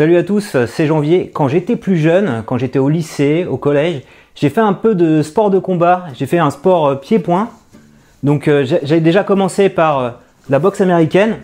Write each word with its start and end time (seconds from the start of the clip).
Salut 0.00 0.16
à 0.16 0.22
tous, 0.22 0.56
c'est 0.66 0.86
Janvier. 0.86 1.30
Quand 1.30 1.46
j'étais 1.48 1.76
plus 1.76 1.98
jeune, 1.98 2.42
quand 2.46 2.56
j'étais 2.56 2.78
au 2.78 2.88
lycée, 2.88 3.44
au 3.44 3.58
collège, 3.58 4.00
j'ai 4.34 4.48
fait 4.48 4.62
un 4.62 4.72
peu 4.72 4.94
de 4.94 5.20
sport 5.20 5.50
de 5.50 5.58
combat. 5.58 6.06
J'ai 6.14 6.24
fait 6.24 6.38
un 6.38 6.48
sport 6.48 6.86
euh, 6.86 6.94
pied-point. 6.94 7.50
Donc 8.22 8.48
euh, 8.48 8.64
j'ai 8.82 9.00
déjà 9.00 9.24
commencé 9.24 9.68
par 9.68 9.98
euh, 9.98 10.10
la 10.48 10.58
boxe 10.58 10.80
américaine, 10.80 11.36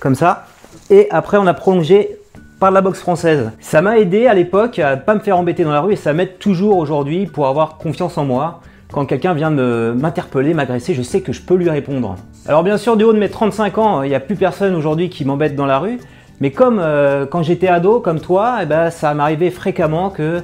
comme 0.00 0.14
ça. 0.14 0.46
Et 0.88 1.06
après, 1.10 1.36
on 1.36 1.46
a 1.46 1.52
prolongé 1.52 2.16
par 2.58 2.70
la 2.70 2.80
boxe 2.80 3.00
française. 3.00 3.50
Ça 3.60 3.82
m'a 3.82 3.98
aidé 3.98 4.26
à 4.26 4.32
l'époque 4.32 4.78
à 4.78 4.96
ne 4.96 5.02
pas 5.02 5.14
me 5.14 5.20
faire 5.20 5.36
embêter 5.36 5.62
dans 5.62 5.72
la 5.72 5.82
rue 5.82 5.92
et 5.92 5.96
ça 5.96 6.14
m'aide 6.14 6.38
toujours 6.38 6.78
aujourd'hui 6.78 7.26
pour 7.26 7.46
avoir 7.46 7.76
confiance 7.76 8.16
en 8.16 8.24
moi. 8.24 8.62
Quand 8.90 9.04
quelqu'un 9.04 9.34
vient 9.34 9.50
m'interpeller, 9.50 10.54
m'agresser, 10.54 10.94
je 10.94 11.02
sais 11.02 11.20
que 11.20 11.34
je 11.34 11.42
peux 11.42 11.56
lui 11.56 11.68
répondre. 11.68 12.16
Alors 12.46 12.62
bien 12.62 12.78
sûr, 12.78 12.96
du 12.96 13.04
haut 13.04 13.12
de 13.12 13.18
mes 13.18 13.28
35 13.28 13.76
ans, 13.76 14.02
il 14.02 14.08
n'y 14.08 14.14
a 14.14 14.20
plus 14.20 14.34
personne 14.34 14.74
aujourd'hui 14.74 15.10
qui 15.10 15.26
m'embête 15.26 15.54
dans 15.54 15.66
la 15.66 15.78
rue. 15.78 15.98
Mais 16.40 16.50
comme 16.50 16.78
euh, 16.78 17.26
quand 17.26 17.42
j'étais 17.42 17.68
ado, 17.68 18.00
comme 18.00 18.20
toi, 18.20 18.58
eh 18.62 18.66
ben, 18.66 18.90
ça 18.90 19.12
m'arrivait 19.14 19.50
fréquemment 19.50 20.10
que, 20.10 20.42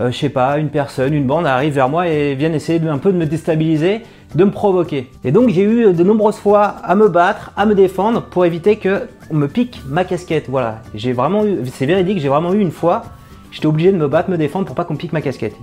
euh, 0.00 0.10
je 0.10 0.16
sais 0.16 0.28
pas, 0.28 0.58
une 0.58 0.68
personne, 0.68 1.14
une 1.14 1.26
bande 1.26 1.46
arrive 1.46 1.74
vers 1.74 1.88
moi 1.88 2.08
et 2.08 2.34
vienne 2.34 2.54
essayer 2.54 2.78
de, 2.78 2.88
un 2.88 2.98
peu 2.98 3.12
de 3.12 3.18
me 3.18 3.26
déstabiliser, 3.26 4.02
de 4.34 4.44
me 4.44 4.50
provoquer. 4.50 5.10
Et 5.24 5.32
donc 5.32 5.48
j'ai 5.48 5.62
eu 5.62 5.92
de 5.92 6.04
nombreuses 6.04 6.36
fois 6.36 6.62
à 6.84 6.94
me 6.94 7.08
battre, 7.08 7.50
à 7.56 7.66
me 7.66 7.74
défendre 7.74 8.22
pour 8.22 8.46
éviter 8.46 8.76
que 8.76 9.08
on 9.30 9.34
me 9.34 9.48
pique 9.48 9.82
ma 9.88 10.04
casquette. 10.04 10.46
Voilà, 10.48 10.80
j'ai 10.94 11.12
vraiment 11.12 11.44
eu, 11.44 11.58
c'est 11.72 11.86
véridique, 11.86 12.20
j'ai 12.20 12.28
vraiment 12.28 12.52
eu 12.54 12.60
une 12.60 12.70
fois, 12.70 13.02
j'étais 13.50 13.66
obligé 13.66 13.90
de 13.90 13.96
me 13.96 14.08
battre, 14.08 14.30
me 14.30 14.38
défendre 14.38 14.66
pour 14.66 14.76
pas 14.76 14.84
qu'on 14.84 14.96
pique 14.96 15.12
ma 15.12 15.22
casquette. 15.22 15.54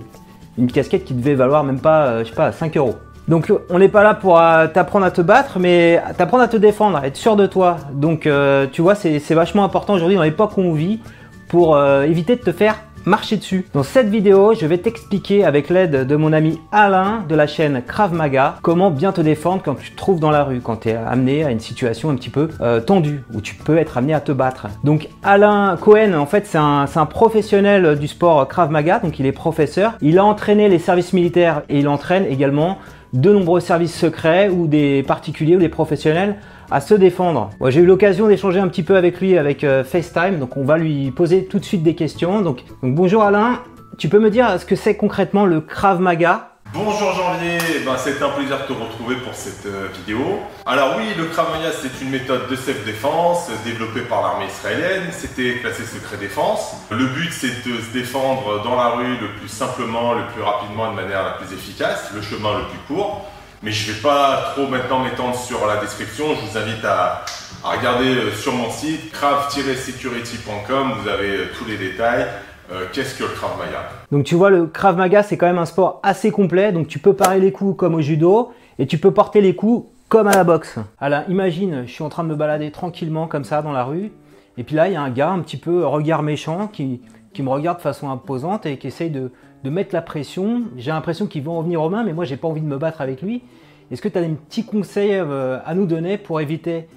Une 0.58 0.70
casquette 0.70 1.04
qui 1.04 1.14
devait 1.14 1.34
valoir 1.34 1.64
même 1.64 1.80
pas, 1.80 2.06
euh, 2.06 2.24
je 2.24 2.28
sais 2.28 2.34
pas, 2.34 2.52
5 2.52 2.76
euros. 2.76 2.96
Donc 3.30 3.52
on 3.68 3.78
n'est 3.78 3.88
pas 3.88 4.02
là 4.02 4.14
pour 4.14 4.40
euh, 4.40 4.66
t'apprendre 4.66 5.06
à 5.06 5.12
te 5.12 5.20
battre, 5.20 5.60
mais 5.60 6.02
t'apprendre 6.18 6.42
à 6.42 6.48
te 6.48 6.56
défendre, 6.56 7.00
être 7.04 7.16
sûr 7.16 7.36
de 7.36 7.46
toi. 7.46 7.76
Donc 7.92 8.26
euh, 8.26 8.66
tu 8.70 8.82
vois, 8.82 8.96
c'est 8.96 9.34
vachement 9.34 9.62
important 9.62 9.94
aujourd'hui 9.94 10.16
dans 10.16 10.24
l'époque 10.24 10.58
où 10.58 10.62
on 10.62 10.72
vit 10.72 10.98
pour 11.46 11.76
euh, 11.76 12.02
éviter 12.02 12.34
de 12.34 12.40
te 12.40 12.50
faire 12.50 12.74
marcher 13.06 13.36
dessus. 13.36 13.66
Dans 13.72 13.84
cette 13.84 14.08
vidéo, 14.08 14.52
je 14.54 14.66
vais 14.66 14.78
t'expliquer 14.78 15.44
avec 15.44 15.70
l'aide 15.70 16.08
de 16.08 16.16
mon 16.16 16.32
ami 16.32 16.60
Alain 16.72 17.24
de 17.28 17.34
la 17.36 17.46
chaîne 17.46 17.82
Krav 17.86 18.12
Maga 18.12 18.56
comment 18.62 18.90
bien 18.90 19.12
te 19.12 19.20
défendre 19.20 19.62
quand 19.64 19.76
tu 19.76 19.92
te 19.92 19.96
trouves 19.96 20.18
dans 20.18 20.32
la 20.32 20.42
rue, 20.42 20.60
quand 20.60 20.80
tu 20.80 20.88
es 20.88 20.96
amené 20.96 21.44
à 21.44 21.52
une 21.52 21.60
situation 21.60 22.10
un 22.10 22.16
petit 22.16 22.30
peu 22.30 22.48
tendue, 22.84 23.22
où 23.32 23.40
tu 23.40 23.54
peux 23.54 23.78
être 23.78 23.96
amené 23.96 24.12
à 24.12 24.20
te 24.20 24.32
battre. 24.32 24.66
Donc 24.82 25.08
Alain 25.22 25.78
Cohen, 25.80 26.14
en 26.14 26.26
fait, 26.26 26.46
c'est 26.46 26.58
un, 26.58 26.84
un, 26.94 27.06
professionnel 27.06 27.96
du 27.98 28.08
sport 28.08 28.46
Krav 28.48 28.70
Maga, 28.70 28.98
donc 28.98 29.18
il 29.20 29.24
est 29.24 29.32
professeur. 29.32 29.94
Il 30.02 30.18
a 30.18 30.24
entraîné 30.24 30.68
les 30.68 30.80
services 30.80 31.12
militaires 31.12 31.62
et 31.70 31.78
il 31.78 31.88
entraîne 31.88 32.26
également 32.26 32.76
de 33.12 33.32
nombreux 33.32 33.60
services 33.60 33.94
secrets 33.94 34.48
ou 34.48 34.66
des 34.66 35.02
particuliers 35.02 35.56
ou 35.56 35.60
des 35.60 35.68
professionnels 35.68 36.36
à 36.70 36.80
se 36.80 36.94
défendre. 36.94 37.50
J'ai 37.68 37.80
eu 37.80 37.86
l'occasion 37.86 38.28
d'échanger 38.28 38.60
un 38.60 38.68
petit 38.68 38.82
peu 38.82 38.96
avec 38.96 39.20
lui 39.20 39.36
avec 39.36 39.64
euh, 39.64 39.82
FaceTime, 39.82 40.38
donc 40.38 40.56
on 40.56 40.64
va 40.64 40.78
lui 40.78 41.10
poser 41.10 41.44
tout 41.44 41.58
de 41.58 41.64
suite 41.64 41.82
des 41.82 41.94
questions. 41.94 42.42
Donc, 42.42 42.64
bonjour 42.82 43.22
Alain, 43.22 43.60
tu 43.98 44.08
peux 44.08 44.20
me 44.20 44.30
dire 44.30 44.58
ce 44.60 44.64
que 44.64 44.76
c'est 44.76 44.96
concrètement 44.96 45.46
le 45.46 45.60
Krav 45.60 46.00
Maga? 46.00 46.49
Bonjour 46.72 47.12
Janvier, 47.14 47.58
ben, 47.84 47.96
c'est 47.98 48.22
un 48.22 48.28
plaisir 48.28 48.58
de 48.60 48.62
te 48.62 48.72
retrouver 48.72 49.16
pour 49.16 49.34
cette 49.34 49.66
euh, 49.66 49.88
vidéo. 49.92 50.38
Alors 50.64 50.96
oui, 50.98 51.04
le 51.18 51.24
Krav 51.24 51.50
Maga 51.50 51.72
c'est 51.72 52.00
une 52.00 52.10
méthode 52.10 52.48
de 52.48 52.54
self-défense 52.54 53.50
développée 53.64 54.02
par 54.02 54.22
l'armée 54.22 54.46
israélienne. 54.46 55.08
C'était 55.10 55.58
classé 55.58 55.82
secret 55.82 56.16
défense. 56.16 56.76
Le 56.90 57.06
but 57.06 57.32
c'est 57.32 57.66
de 57.66 57.80
se 57.80 57.92
défendre 57.92 58.62
dans 58.62 58.76
la 58.76 58.90
rue 58.90 59.16
le 59.16 59.32
plus 59.40 59.48
simplement, 59.48 60.14
le 60.14 60.24
plus 60.32 60.42
rapidement 60.42 60.86
et 60.86 60.90
de 60.90 61.02
manière 61.02 61.24
la 61.24 61.32
plus 61.32 61.52
efficace, 61.52 62.12
le 62.14 62.22
chemin 62.22 62.58
le 62.58 62.64
plus 62.66 62.78
court. 62.86 63.28
Mais 63.64 63.72
je 63.72 63.90
ne 63.90 63.96
vais 63.96 64.02
pas 64.02 64.52
trop 64.54 64.68
maintenant 64.68 65.00
m'étendre 65.00 65.36
sur 65.36 65.66
la 65.66 65.78
description, 65.78 66.36
je 66.36 66.50
vous 66.50 66.56
invite 66.56 66.84
à, 66.84 67.24
regarder 67.64 68.06
euh, 68.06 68.34
sur 68.34 68.54
mon 68.54 68.70
site 68.70 69.10
krav-security.com, 69.12 70.94
vous 71.02 71.08
avez 71.08 71.36
euh, 71.36 71.50
tous 71.58 71.64
les 71.64 71.76
détails. 71.76 72.26
Euh, 72.72 72.86
qu'est-ce 72.92 73.18
que 73.18 73.24
le 73.24 73.30
Krav 73.30 73.58
Maga? 73.58 73.88
Donc 74.12 74.24
tu 74.24 74.36
vois, 74.36 74.50
le 74.50 74.66
Krav 74.66 74.96
Maga, 74.96 75.22
c'est 75.22 75.36
quand 75.36 75.46
même 75.46 75.58
un 75.58 75.66
sport 75.66 76.00
assez 76.02 76.30
complet. 76.30 76.72
Donc 76.72 76.86
tu 76.86 76.98
peux 76.98 77.14
parer 77.14 77.40
les 77.40 77.52
coups 77.52 77.76
comme 77.76 77.94
au 77.94 78.00
judo 78.00 78.52
et 78.78 78.86
tu 78.86 78.98
peux 78.98 79.10
porter 79.10 79.40
les 79.40 79.56
coups 79.56 79.88
comme 80.08 80.28
à 80.28 80.34
la 80.34 80.44
boxe. 80.44 80.78
Alors 81.00 81.22
imagine, 81.28 81.84
je 81.86 81.92
suis 81.92 82.04
en 82.04 82.08
train 82.08 82.22
de 82.24 82.28
me 82.28 82.36
balader 82.36 82.70
tranquillement 82.70 83.26
comme 83.26 83.44
ça 83.44 83.62
dans 83.62 83.72
la 83.72 83.84
rue. 83.84 84.12
Et 84.56 84.64
puis 84.64 84.76
là, 84.76 84.88
il 84.88 84.92
y 84.92 84.96
a 84.96 85.02
un 85.02 85.10
gars 85.10 85.30
un 85.30 85.40
petit 85.40 85.56
peu 85.56 85.86
regard 85.86 86.22
méchant 86.22 86.68
qui, 86.68 87.00
me 87.38 87.48
regarde 87.48 87.78
de 87.78 87.82
façon 87.82 88.10
imposante 88.10 88.66
et 88.66 88.76
qui 88.76 88.88
essaye 88.88 89.10
de, 89.10 89.30
mettre 89.64 89.94
la 89.94 90.02
pression. 90.02 90.62
J'ai 90.76 90.90
l'impression 90.90 91.26
qu'il 91.26 91.42
va 91.42 91.52
en 91.52 91.62
venir 91.62 91.80
aux 91.82 91.88
mains, 91.88 92.04
mais 92.04 92.12
moi, 92.12 92.24
j'ai 92.24 92.36
pas 92.36 92.48
envie 92.48 92.60
de 92.60 92.66
me 92.66 92.76
battre 92.76 93.00
avec 93.00 93.22
lui. 93.22 93.42
Est-ce 93.90 94.02
que 94.02 94.08
tu 94.08 94.18
as 94.18 94.22
des 94.22 94.28
petits 94.28 94.64
conseils 94.64 95.14
euh, 95.14 95.58
à 95.64 95.74
nous 95.74 95.86
donner 95.86 96.18
pour 96.18 96.40
éviter 96.40 96.88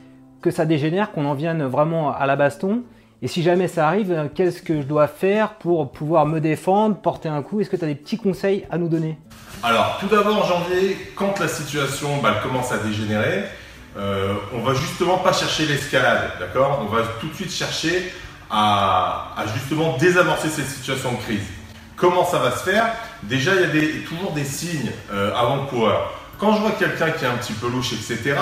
que 0.41 0.51
ça 0.51 0.65
dégénère, 0.65 1.11
qu'on 1.11 1.25
en 1.25 1.33
vienne 1.33 1.63
vraiment 1.63 2.13
à 2.13 2.25
la 2.25 2.35
baston? 2.35 2.83
Et 3.23 3.29
si 3.29 3.41
jamais 3.41 3.69
ça 3.69 3.87
arrive, 3.87 4.29
qu'est-ce 4.35 4.61
que 4.61 4.81
je 4.81 4.85
dois 4.85 5.07
faire 5.07 5.53
pour 5.53 5.93
pouvoir 5.93 6.25
me 6.25 6.41
défendre, 6.41 6.97
porter 6.97 7.29
un 7.29 7.41
coup? 7.41 7.61
Est-ce 7.61 7.69
que 7.69 7.77
tu 7.77 7.85
as 7.85 7.87
des 7.87 7.95
petits 7.95 8.17
conseils 8.17 8.65
à 8.69 8.77
nous 8.77 8.89
donner? 8.89 9.17
Alors, 9.63 9.95
tout 10.01 10.07
d'abord, 10.07 10.43
en 10.43 10.45
janvier, 10.45 10.97
quand 11.15 11.39
la 11.39 11.47
situation 11.47 12.17
bah, 12.21 12.41
commence 12.43 12.73
à 12.73 12.79
dégénérer, 12.79 13.45
euh, 13.95 14.33
on 14.53 14.59
va 14.59 14.73
justement 14.73 15.19
pas 15.19 15.31
chercher 15.31 15.65
l'escalade, 15.67 16.31
d'accord? 16.37 16.85
On 16.85 16.93
va 16.93 17.03
tout 17.21 17.29
de 17.29 17.33
suite 17.33 17.53
chercher 17.53 18.11
à, 18.51 19.33
justement 19.53 19.95
désamorcer 19.95 20.49
cette 20.49 20.67
situation 20.67 21.13
de 21.13 21.17
crise. 21.19 21.47
Comment 21.95 22.25
ça 22.25 22.39
va 22.39 22.51
se 22.51 22.69
faire? 22.69 22.87
Déjà, 23.23 23.53
il 23.55 23.61
y 23.61 23.63
a 23.63 24.05
toujours 24.05 24.33
des 24.33 24.43
signes 24.43 24.91
euh, 25.13 25.33
avant-coureurs. 25.33 26.13
Quand 26.37 26.55
je 26.55 26.59
vois 26.59 26.71
quelqu'un 26.71 27.11
qui 27.11 27.23
est 27.23 27.29
un 27.29 27.37
petit 27.37 27.53
peu 27.53 27.69
louche, 27.69 27.93
etc., 27.93 28.35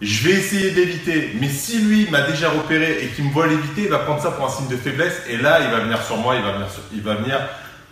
je 0.00 0.28
vais 0.28 0.34
essayer 0.34 0.70
d'éviter. 0.72 1.32
Mais 1.40 1.48
si 1.48 1.78
lui 1.78 2.08
m'a 2.10 2.22
déjà 2.22 2.50
repéré 2.50 3.04
et 3.04 3.08
qu'il 3.08 3.24
me 3.24 3.30
voit 3.30 3.46
l'éviter, 3.46 3.82
il 3.82 3.88
va 3.88 4.00
prendre 4.00 4.20
ça 4.20 4.30
pour 4.32 4.46
un 4.46 4.50
signe 4.50 4.68
de 4.68 4.76
faiblesse. 4.76 5.22
Et 5.28 5.36
là, 5.36 5.60
il 5.60 5.70
va 5.70 5.80
venir 5.80 6.02
sur 6.02 6.16
moi, 6.16 6.36
il 6.36 6.42
va 6.42 6.52
venir, 6.52 6.66
il 6.92 7.02
va 7.02 7.14
venir 7.14 7.40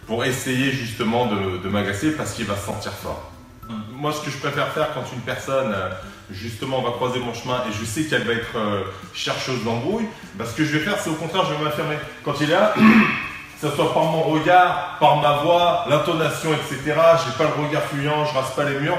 pour 0.06 0.24
essayer 0.24 0.72
justement 0.72 1.26
de, 1.26 1.68
m'agresser 1.68 2.12
parce 2.12 2.32
qu'il 2.32 2.44
va 2.44 2.56
se 2.56 2.66
sentir 2.66 2.92
fort. 2.92 3.30
Moi, 3.92 4.12
ce 4.12 4.24
que 4.24 4.30
je 4.30 4.36
préfère 4.38 4.68
faire 4.72 4.92
quand 4.92 5.04
une 5.14 5.20
personne 5.20 5.72
euh, 5.72 5.88
justement 6.30 6.82
va 6.82 6.90
croiser 6.90 7.20
mon 7.20 7.32
chemin 7.32 7.62
et 7.68 7.72
je 7.72 7.84
sais 7.84 8.02
qu'elle 8.02 8.24
va 8.24 8.32
être 8.32 8.56
euh, 8.56 8.82
chercheuse 9.14 9.62
d'embrouille, 9.64 10.06
bah, 10.34 10.44
ce 10.44 10.56
que 10.56 10.64
je 10.64 10.76
vais 10.76 10.84
faire, 10.84 10.98
c'est 10.98 11.08
au 11.08 11.14
contraire, 11.14 11.44
je 11.48 11.54
vais 11.54 11.64
m'affirmer. 11.64 11.96
Quand 12.24 12.34
il 12.40 12.50
est 12.50 12.52
là, 12.52 12.74
que 13.60 13.68
ce 13.68 13.74
soit 13.74 13.94
par 13.94 14.04
mon 14.04 14.22
regard, 14.22 14.96
par 14.98 15.16
ma 15.22 15.34
voix, 15.44 15.86
l'intonation, 15.88 16.50
etc. 16.52 16.80
J'ai 17.24 17.38
pas 17.38 17.44
le 17.56 17.64
regard 17.64 17.84
fuyant, 17.84 18.24
je 18.24 18.34
rase 18.34 18.50
pas 18.56 18.64
les 18.64 18.80
murs 18.80 18.98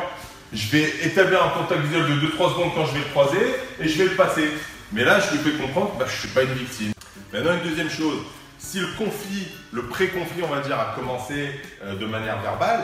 je 0.53 0.69
vais 0.69 1.05
établir 1.05 1.43
un 1.43 1.49
contact 1.49 1.81
visuel 1.81 2.05
de 2.05 2.27
2-3 2.27 2.51
secondes 2.51 2.71
quand 2.75 2.85
je 2.85 2.93
vais 2.93 2.99
le 2.99 3.09
croiser 3.11 3.55
et 3.79 3.87
je 3.87 3.97
vais 3.97 4.09
le 4.09 4.15
passer. 4.15 4.49
Mais 4.91 5.03
là, 5.03 5.19
je 5.19 5.35
lui 5.35 5.39
fais 5.39 5.57
comprendre 5.57 5.93
que 5.93 5.99
bah, 5.99 6.05
je 6.07 6.13
ne 6.13 6.19
suis 6.19 6.27
pas 6.29 6.43
une 6.43 6.53
victime. 6.53 6.93
Maintenant, 7.33 7.53
une 7.55 7.67
deuxième 7.67 7.89
chose, 7.89 8.19
si 8.59 8.79
le 8.79 8.87
conflit, 8.97 9.47
le 9.71 9.83
pré-conflit, 9.83 10.43
on 10.43 10.53
va 10.53 10.61
dire, 10.61 10.79
a 10.79 10.93
commencé 10.95 11.49
euh, 11.83 11.95
de 11.95 12.05
manière 12.05 12.39
verbale, 12.41 12.81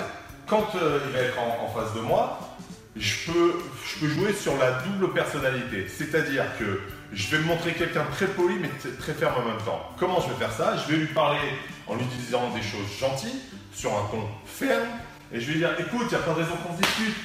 quand 0.48 0.76
euh, 0.76 1.00
il 1.06 1.14
va 1.14 1.20
être 1.20 1.38
en, 1.40 1.70
face 1.70 1.94
de 1.94 2.02
moi, 2.02 2.58
je 2.98 3.32
peux, 3.32 3.54
je 3.86 4.00
peux 4.00 4.12
jouer 4.12 4.34
sur 4.34 4.58
la 4.58 4.72
double 4.72 5.14
personnalité. 5.14 5.88
C'est-à-dire 5.88 6.46
que 6.58 6.82
je 7.14 7.28
vais 7.30 7.38
me 7.38 7.48
montrer 7.48 7.74
quelqu'un 7.74 8.06
très 8.12 8.26
poli 8.26 8.56
mais 8.60 8.70
très 9.00 9.14
ferme 9.14 9.36
en 9.42 9.46
même 9.46 9.64
temps. 9.64 9.82
Comment 10.00 10.20
je 10.22 10.30
vais 10.30 10.40
faire 10.40 10.52
ça? 10.52 10.76
Je 10.78 10.92
vais 10.92 10.98
lui 10.98 11.14
parler 11.14 11.40
en 11.88 11.96
utilisant 11.98 12.50
des 12.50 12.64
choses 12.64 12.90
gentilles, 13.00 13.42
sur 13.74 13.92
un 13.92 14.08
ton 14.10 14.28
ferme, 14.46 14.90
et 15.32 15.40
je 15.40 15.46
vais 15.48 15.54
lui 15.54 15.60
dire 15.60 15.76
écoute, 15.80 16.08
il 16.10 16.14
y 16.14 16.16
a 16.16 16.20
pas 16.20 16.34
de 16.34 16.40
raison 16.40 16.56
qu'on 16.66 16.76
se 16.76 16.82
discute. 16.82 17.16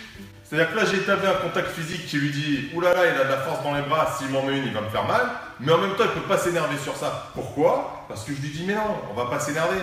C'est-à-dire 0.54 0.72
que 0.72 0.78
là, 0.78 0.84
j'ai 0.88 0.98
établi 0.98 1.26
un 1.26 1.34
contact 1.34 1.70
physique 1.70 2.06
qui 2.06 2.16
lui 2.16 2.30
dit 2.30 2.68
Oulala, 2.74 3.06
il 3.06 3.20
a 3.20 3.24
de 3.24 3.28
la 3.28 3.38
force 3.38 3.64
dans 3.64 3.74
les 3.74 3.82
bras, 3.82 4.14
s'il 4.16 4.28
m'en 4.28 4.44
met 4.44 4.56
une, 4.56 4.66
il 4.66 4.72
va 4.72 4.82
me 4.82 4.88
faire 4.88 5.04
mal. 5.04 5.22
Mais 5.58 5.72
en 5.72 5.78
même 5.78 5.96
temps, 5.96 6.04
il 6.04 6.10
ne 6.16 6.22
peut 6.22 6.28
pas 6.28 6.38
s'énerver 6.38 6.78
sur 6.78 6.94
ça. 6.94 7.32
Pourquoi? 7.34 8.04
Parce 8.06 8.22
que 8.22 8.32
je 8.32 8.40
lui 8.40 8.50
dis 8.50 8.62
Mais 8.64 8.74
non, 8.74 9.02
on 9.10 9.14
va 9.14 9.28
pas 9.28 9.40
s'énerver. 9.40 9.78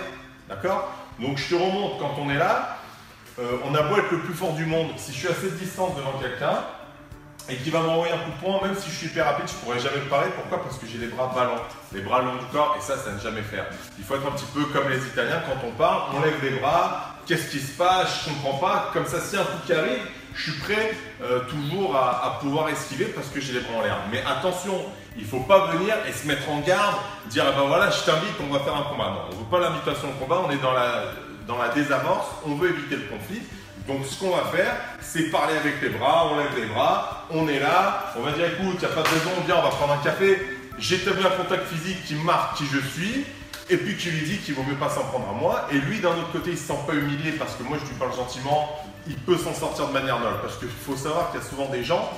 D'accord? 0.47 0.89
Donc 1.19 1.37
je 1.37 1.49
te 1.49 1.55
remonte 1.55 1.99
quand 1.99 2.15
on 2.17 2.29
est 2.29 2.37
là. 2.37 2.77
Euh, 3.39 3.57
on 3.65 3.75
a 3.75 3.81
beau 3.81 3.97
être 3.97 4.11
le 4.11 4.19
plus 4.19 4.33
fort 4.33 4.53
du 4.53 4.65
monde, 4.65 4.91
si 4.95 5.11
je 5.11 5.17
suis 5.17 5.27
à 5.27 5.33
cette 5.33 5.57
distance 5.57 5.93
devant 5.97 6.13
quelqu'un 6.21 6.63
et 7.49 7.55
qu'il 7.57 7.73
va 7.73 7.81
m'envoyer 7.81 8.13
un 8.13 8.19
coup 8.19 8.31
de 8.31 8.45
poing, 8.45 8.65
même 8.65 8.75
si 8.79 8.89
je 8.89 8.95
suis 8.95 9.07
hyper 9.07 9.25
rapide, 9.25 9.49
je 9.49 9.53
pourrais 9.55 9.79
jamais 9.79 9.97
le 9.97 10.09
parler. 10.09 10.29
Pourquoi? 10.35 10.63
Parce 10.63 10.77
que 10.77 10.87
j'ai 10.87 10.99
les 10.99 11.07
bras 11.07 11.33
ballants, 11.35 11.63
les 11.91 11.99
bras 11.99 12.21
longs 12.21 12.37
du 12.37 12.45
corps, 12.45 12.77
et 12.77 12.81
ça, 12.81 12.95
ça 12.97 13.11
ne 13.11 13.19
jamais 13.19 13.41
faire. 13.41 13.65
Il 13.97 14.05
faut 14.05 14.15
être 14.15 14.25
un 14.25 14.31
petit 14.31 14.45
peu 14.53 14.63
comme 14.65 14.89
les 14.89 14.99
Italiens, 14.99 15.41
quand 15.45 15.67
on 15.67 15.71
parle, 15.71 16.15
on 16.15 16.21
lève 16.21 16.41
les 16.41 16.59
bras, 16.59 17.17
qu'est-ce 17.25 17.51
qui 17.51 17.59
se 17.59 17.75
passe, 17.75 18.23
je 18.23 18.29
comprends 18.29 18.57
pas, 18.57 18.89
comme 18.93 19.05
ça, 19.05 19.19
si 19.19 19.35
un 19.35 19.43
coup 19.43 19.57
qui 19.65 19.73
arrive, 19.73 19.99
je 20.35 20.51
suis 20.51 20.59
prêt 20.59 20.93
euh, 21.21 21.41
toujours 21.41 21.95
à, 21.95 22.39
pouvoir 22.39 22.69
esquiver 22.69 23.05
parce 23.05 23.27
que 23.27 23.39
j'ai 23.39 23.53
les 23.53 23.59
bras 23.61 23.79
en 23.79 23.81
l'air. 23.81 23.97
Mais 24.11 24.23
attention, 24.25 24.73
il 25.15 25.23
ne 25.23 25.27
faut 25.27 25.41
pas 25.41 25.67
venir 25.67 25.95
et 26.07 26.11
se 26.11 26.27
mettre 26.27 26.49
en 26.49 26.59
garde, 26.61 26.95
dire 27.27 27.45
ah 27.47 27.51
ben 27.51 27.67
voilà, 27.67 27.89
je 27.89 28.03
t'invite, 28.03 28.33
on 28.39 28.53
va 28.53 28.59
faire 28.59 28.75
un 28.75 28.83
combat. 28.83 29.09
Non, 29.09 29.21
on 29.31 29.35
ne 29.35 29.39
veut 29.39 29.49
pas 29.49 29.59
l'invitation 29.59 30.09
au 30.09 30.23
combat, 30.23 30.41
on 30.45 30.51
est 30.51 30.61
dans 30.61 30.73
la, 30.73 31.05
dans 31.47 31.57
la 31.57 31.69
désamorce, 31.69 32.27
on 32.45 32.55
veut 32.55 32.69
éviter 32.69 32.95
le 32.95 33.03
conflit. 33.03 33.41
Donc 33.87 34.05
ce 34.05 34.19
qu'on 34.19 34.35
va 34.35 34.45
faire, 34.45 34.75
c'est 34.99 35.31
parler 35.31 35.57
avec 35.57 35.81
les 35.81 35.89
bras, 35.89 36.29
on 36.31 36.37
lève 36.37 36.55
les 36.55 36.67
bras, 36.67 37.27
on 37.31 37.47
est 37.47 37.59
là, 37.59 38.13
on 38.17 38.21
va 38.21 38.31
dire 38.31 38.45
écoute, 38.45 38.75
il 38.75 38.79
n'y 38.79 38.85
a 38.85 38.95
pas 38.95 39.01
de 39.01 39.07
raison, 39.07 39.31
viens, 39.45 39.57
on 39.57 39.63
va 39.63 39.69
prendre 39.69 39.93
un 39.93 40.03
café. 40.03 40.39
J'établis 40.77 41.25
un 41.25 41.43
contact 41.43 41.67
physique 41.67 42.05
qui 42.05 42.15
marque 42.15 42.57
qui 42.57 42.65
je 42.65 42.79
suis, 42.79 43.25
et 43.69 43.77
puis 43.77 43.95
tu 43.97 44.11
lui 44.11 44.25
dis 44.25 44.37
qu'il 44.37 44.53
vaut 44.53 44.63
mieux 44.63 44.75
pas 44.75 44.89
s'en 44.89 45.03
prendre 45.03 45.29
à 45.29 45.33
moi. 45.33 45.67
Et 45.71 45.77
lui, 45.77 45.99
d'un 45.99 46.09
autre 46.09 46.31
côté, 46.31 46.51
il 46.51 46.57
se 46.57 46.67
sent 46.67 46.79
pas 46.85 46.93
humilié 46.93 47.31
parce 47.33 47.55
que 47.55 47.63
moi, 47.63 47.77
je 47.81 47.87
lui 47.87 47.95
parle 47.97 48.15
gentiment, 48.15 48.69
il 49.07 49.15
peut 49.15 49.37
s'en 49.37 49.53
sortir 49.53 49.87
de 49.87 49.93
manière 49.93 50.19
noble. 50.19 50.37
Parce 50.41 50.57
qu'il 50.57 50.69
faut 50.69 50.95
savoir 50.95 51.31
qu'il 51.31 51.39
y 51.39 51.43
a 51.43 51.47
souvent 51.47 51.69
des 51.69 51.83
gens 51.83 52.09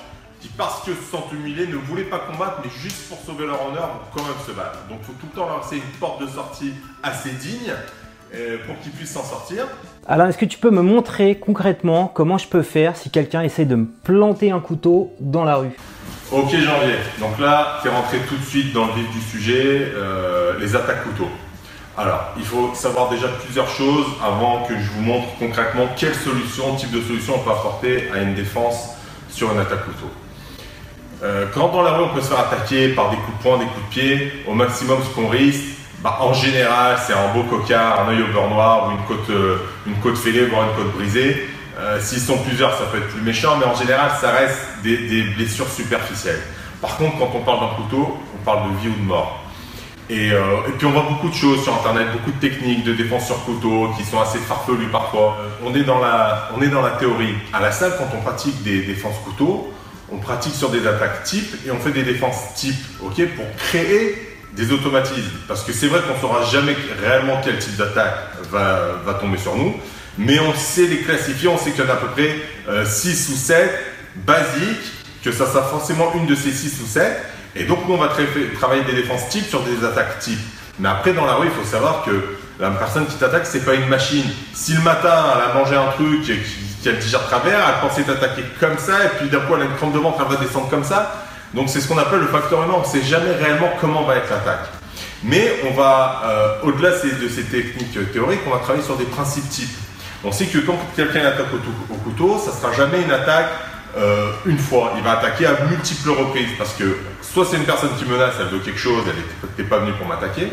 qui, 0.42 0.50
parce 0.50 0.82
que 0.84 0.94
se 0.94 1.12
sentent 1.12 1.32
humiliés, 1.32 1.68
ne 1.68 1.76
voulaient 1.76 2.04
pas 2.04 2.20
combattre, 2.20 2.60
mais 2.64 2.70
juste 2.70 3.08
pour 3.10 3.20
sauver 3.20 3.46
leur 3.46 3.66
honneur, 3.68 3.88
vont 3.88 4.22
quand 4.22 4.24
même 4.24 4.46
se 4.46 4.52
battre. 4.52 4.80
Donc 4.90 5.00
il 5.02 5.06
faut 5.06 5.14
tout 5.14 5.28
le 5.32 5.40
temps 5.40 5.48
leur 5.48 5.62
laisser 5.64 5.78
une 5.78 6.00
porte 6.00 6.22
de 6.22 6.28
sortie 6.28 6.74
assez 7.02 7.32
digne 7.32 7.74
euh, 8.36 8.58
pour 8.66 8.80
qu'ils 8.80 8.92
puissent 8.92 9.14
s'en 9.14 9.24
sortir. 9.24 9.68
Alors, 10.08 10.28
est-ce 10.28 10.38
que 10.38 10.46
tu 10.46 10.58
peux 10.58 10.72
me 10.72 10.82
montrer 10.82 11.36
concrètement 11.38 12.08
comment 12.08 12.38
je 12.38 12.48
peux 12.48 12.64
faire 12.64 12.98
si 12.98 13.10
quelqu'un 13.10 13.42
essaie 13.42 13.66
de 13.66 13.76
me 13.76 13.86
planter 13.86 14.52
un 14.52 14.60
couteau 14.60 15.14
dans 15.20 15.46
la 15.46 15.56
rue? 15.56 15.72
Ok 16.32 16.50
janvier, 16.50 16.96
donc 17.20 17.38
là 17.38 17.78
tu 17.82 17.90
es 17.90 17.92
rentré 17.92 18.18
tout 18.28 18.36
de 18.36 18.44
suite 18.44 18.74
dans 18.74 18.88
le 18.88 18.94
vif 18.94 19.12
du 19.12 19.22
sujet, 19.22 19.92
euh, 19.94 20.58
les 20.58 20.76
attaques 20.76 21.04
couteaux. 21.04 21.30
Alors, 21.96 22.32
il 22.38 22.44
faut 22.44 22.72
savoir 22.74 23.10
déjà 23.10 23.28
plusieurs 23.28 23.70
choses 23.70 24.08
avant 24.24 24.64
que 24.64 24.74
je 24.74 24.90
vous 24.96 25.02
montre 25.02 25.28
concrètement 25.38 25.88
quelle 25.96 26.16
solution, 26.16 26.74
type 26.76 26.90
de 26.90 27.02
solution 27.02 27.36
on 27.36 27.40
peut 27.40 27.52
apporter 27.52 28.10
à 28.12 28.24
une 28.24 28.34
défense 28.34 28.96
sur 29.30 29.52
une 29.52 29.60
attaque 29.60 29.86
couteau. 29.86 30.10
Euh, 31.24 31.46
quand 31.54 31.70
dans 31.70 31.84
la 31.84 31.92
rue 31.92 32.06
on 32.06 32.16
peut 32.16 32.22
se 32.22 32.30
faire 32.30 32.40
attaquer 32.40 32.90
par 32.90 33.12
des 33.12 33.18
coups 33.18 33.38
de 33.38 33.44
poing, 33.44 33.58
des 33.60 33.66
coups 33.66 33.86
de 33.86 33.90
pied, 33.92 34.34
au 34.48 34.56
maximum 34.56 35.00
ce 35.04 35.10
qu'on 35.14 35.28
risque, 35.28 35.66
bah, 36.02 36.18
en 36.20 36.34
général 36.34 36.98
c'est 37.06 37.14
un 37.14 37.32
beau 37.32 37.44
coquin, 37.44 37.80
un 37.80 38.10
œil 38.10 38.24
au 38.24 38.34
beurre 38.34 38.50
noir 38.50 38.88
ou 38.88 38.92
une 38.94 39.06
côte, 39.06 39.30
euh, 39.30 39.58
une 39.86 39.96
côte 39.98 40.18
fêlée, 40.18 40.48
voire 40.48 40.64
une 40.64 40.76
côte 40.76 40.96
brisée. 40.96 41.48
Euh, 41.78 42.00
s'ils 42.00 42.22
sont 42.22 42.40
plusieurs, 42.40 42.76
ça 42.76 42.86
peut 42.86 42.98
être 42.98 43.10
plus 43.10 43.22
méchant, 43.22 43.58
mais 43.60 43.66
en 43.66 43.76
général 43.76 44.10
ça 44.20 44.32
reste 44.32 44.58
des 44.82 45.22
blessures 45.36 45.70
superficielles. 45.70 46.42
Par 46.82 46.98
contre, 46.98 47.20
quand 47.20 47.30
on 47.36 47.42
parle 47.42 47.60
d'un 47.60 47.76
couteau, 47.76 48.18
on 48.36 48.44
parle 48.44 48.74
de 48.74 48.80
vie 48.80 48.90
ou 48.90 49.00
de 49.00 49.08
mort. 49.08 49.43
Euh, 50.12 50.68
et, 50.68 50.72
puis 50.78 50.86
on 50.86 50.92
voit 50.92 51.06
beaucoup 51.10 51.30
de 51.30 51.34
choses 51.34 51.64
sur 51.64 51.74
internet, 51.74 52.08
beaucoup 52.12 52.32
de 52.32 52.40
techniques 52.40 52.84
de 52.84 52.94
défense 52.94 53.26
sur 53.26 53.44
couteau 53.46 53.90
qui 53.98 54.04
sont 54.04 54.20
assez 54.20 54.38
farfelues 54.40 54.90
parfois. 54.92 55.38
On 55.64 55.74
est 55.74 55.84
dans 55.84 56.00
la, 56.00 56.50
on 56.58 56.62
est 56.62 56.68
dans 56.68 56.82
la 56.82 56.92
théorie. 56.92 57.36
À 57.54 57.62
la 57.62 57.72
salle, 57.72 57.94
quand 57.98 58.16
on 58.16 58.22
pratique 58.22 58.64
des 58.64 58.82
défenses 58.82 59.16
couteau, 59.24 59.74
on 60.12 60.18
pratique 60.18 60.54
sur 60.54 60.70
des 60.70 60.86
attaques 60.86 61.24
type 61.24 61.56
et 61.66 61.72
on 61.72 61.80
fait 61.80 61.92
des 61.92 62.04
défenses 62.04 62.54
type, 62.56 62.76
ok, 63.02 63.16
pour 63.36 63.46
créer 63.58 64.38
des 64.54 64.72
automatismes. 64.72 65.32
Parce 65.48 65.64
que 65.64 65.72
c'est 65.72 65.88
vrai 65.88 66.02
qu'on 66.02 66.16
ne 66.16 66.20
saura 66.20 66.46
jamais 66.46 66.76
réellement 67.02 67.40
quel 67.44 67.58
type 67.58 67.78
d'attaque 67.78 68.16
va, 68.52 69.00
va 69.06 69.14
tomber 69.16 69.38
sur 69.38 69.56
nous, 69.56 69.74
mais 70.18 70.40
on 70.40 70.54
sait 70.54 70.86
les 70.86 71.00
classifier, 71.00 71.48
on 71.48 71.58
sait 71.58 71.72
qu'il 71.72 71.84
y 71.84 71.88
en 71.88 71.90
a 71.90 71.94
à 71.94 71.98
peu 71.98 72.08
près 72.08 72.36
6 72.86 73.30
euh, 73.30 73.34
ou 73.34 73.38
7 73.38 73.72
basiques, 74.18 74.92
que 75.24 75.32
ça 75.32 75.48
sera 75.48 75.64
forcément 75.64 76.14
une 76.14 76.28
de 76.28 76.36
ces 76.36 76.52
6 76.52 76.82
ou 76.84 76.86
7 76.86 77.33
et 77.56 77.66
donc, 77.66 77.88
nous, 77.88 77.94
on 77.94 77.98
va 77.98 78.10
travailler 78.60 78.84
des 78.84 78.94
défenses 78.94 79.30
types 79.30 79.48
sur 79.48 79.62
des 79.62 79.86
attaques 79.86 80.20
types. 80.20 80.40
Mais 80.80 80.90
après, 80.90 81.14
dans 81.14 81.26
la 81.26 81.36
rue, 81.36 81.48
il 81.48 81.52
faut 81.52 81.70
savoir 81.70 82.04
que 82.04 82.12
la 82.60 82.72
personne 82.72 83.06
qui 83.06 83.16
t'attaque, 83.16 83.46
c'est 83.46 83.64
pas 83.64 83.76
une 83.76 83.88
machine. 83.88 84.26
Si 84.54 84.74
le 84.74 84.82
matin, 84.82 85.14
elle 85.36 85.52
a 85.52 85.54
mangé 85.54 85.76
un 85.76 85.92
truc 85.92 86.26
qu'elle 86.84 86.98
digère 86.98 87.26
travers, 87.28 87.60
elle 87.68 87.88
pensait 87.88 88.04
t'attaquer 88.04 88.44
comme 88.60 88.78
ça, 88.78 89.06
et 89.06 89.10
puis 89.20 89.30
d'un 89.30 89.40
coup, 89.42 89.54
elle 89.56 89.64
a 89.64 89.66
une 89.66 89.76
crampe 89.76 89.94
de 89.94 90.00
elle 90.00 90.36
va 90.36 90.44
descendre 90.44 90.70
comme 90.70 90.84
ça. 90.84 91.26
Donc, 91.54 91.70
c'est 91.70 91.82
ce 91.82 91.88
qu'on 91.88 91.98
appelle 91.98 92.20
le 92.20 92.28
facteur 92.28 92.64
humain. 92.64 92.76
On 92.78 92.82
ne 92.82 92.86
sait 92.86 93.04
jamais 93.04 93.32
réellement 93.32 93.72
comment 93.80 94.04
va 94.04 94.16
être 94.16 94.30
l'attaque. 94.30 94.66
Mais 95.24 95.60
on 95.70 95.74
va, 95.74 96.22
euh, 96.26 96.56
au-delà 96.64 96.92
de 96.92 97.30
ces 97.30 97.44
techniques 97.44 98.12
théoriques, 98.12 98.42
on 98.48 98.50
va 98.50 98.58
travailler 98.58 98.84
sur 98.84 98.98
des 98.98 99.06
principes 99.06 99.48
types. 99.50 99.78
On 100.26 100.32
sait 100.32 100.46
que 100.46 100.58
quand 100.60 100.78
quelqu'un 100.96 101.26
attaque 101.26 101.48
au, 101.54 101.96
couteau, 101.96 102.40
ça 102.44 102.52
ne 102.52 102.56
sera 102.56 102.74
jamais 102.74 103.02
une 103.02 103.12
attaque 103.12 103.50
euh, 103.98 104.32
une 104.46 104.58
fois. 104.58 104.94
Il 104.98 105.04
va 105.04 105.20
attaquer 105.20 105.46
à 105.46 105.66
multiples 105.70 106.10
reprises 106.10 106.52
parce 106.58 106.74
que 106.74 106.98
soit 107.22 107.46
c'est 107.50 107.58
une 107.58 107.66
personne 107.66 107.92
qui 107.98 108.06
menace, 108.06 108.34
elle 108.40 108.48
veut 108.48 108.60
quelque 108.60 108.80
chose, 108.80 109.04
elle 109.08 109.48
n'était 109.50 109.64
pas 109.64 109.80
venue 109.80 109.94
pour 109.94 110.08
m'attaquer, 110.08 110.48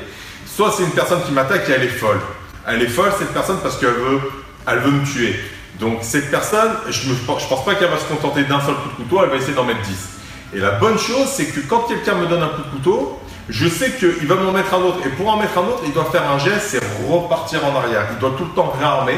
soit 0.47 0.73
c'est 0.77 0.83
une 0.83 0.91
personne 0.91 1.23
qui 1.23 1.33
m'attaque 1.33 1.69
et 1.69 1.73
elle 1.73 1.85
est 1.85 1.89
folle. 1.89 2.21
Elle 2.67 2.83
est 2.83 2.89
folle, 2.89 3.11
cette 3.19 3.33
personne, 3.33 3.59
parce 3.63 3.79
qu'elle 3.79 3.91
veut, 3.91 4.21
elle 4.67 4.79
veut 4.81 4.91
me 4.91 5.05
tuer. 5.05 5.35
Donc 5.79 6.01
cette 6.03 6.31
personne, 6.31 6.73
je 6.91 7.11
ne 7.11 7.15
pense 7.27 7.65
pas 7.65 7.75
qu'elle 7.75 7.89
va 7.89 7.99
se 7.99 8.05
contenter 8.05 8.45
d'un 8.45 8.61
seul 8.61 8.75
coup 8.75 8.89
de 8.91 8.95
couteau, 9.03 9.23
elle 9.25 9.31
va 9.31 9.37
essayer 9.37 9.55
d'en 9.55 9.65
mettre 9.65 9.81
10. 9.81 10.09
Et 10.53 10.59
la 10.59 10.73
bonne 10.73 10.99
chose, 10.99 11.27
c'est 11.29 11.47
que 11.47 11.61
quand 11.61 11.81
quelqu'un 11.89 12.15
me 12.17 12.27
donne 12.27 12.43
un 12.43 12.49
coup 12.49 12.63
de 12.63 12.71
couteau, 12.71 13.21
je 13.49 13.69
sais 13.69 13.93
qu'il 13.93 14.27
va 14.27 14.35
m'en 14.35 14.53
mettre 14.53 14.75
un 14.75 14.83
autre. 14.83 14.99
Et 15.07 15.09
pour 15.11 15.29
en 15.29 15.37
mettre 15.37 15.59
un 15.59 15.63
autre, 15.63 15.83
il 15.87 15.93
doit 15.93 16.05
faire 16.13 16.31
un 16.31 16.39
geste, 16.39 16.69
c'est 16.71 16.81
repartir 17.09 17.65
en 17.65 17.75
arrière. 17.77 18.07
Il 18.13 18.19
doit 18.19 18.35
tout 18.37 18.45
le 18.45 18.51
temps 18.51 18.73
réarmer. 18.79 19.17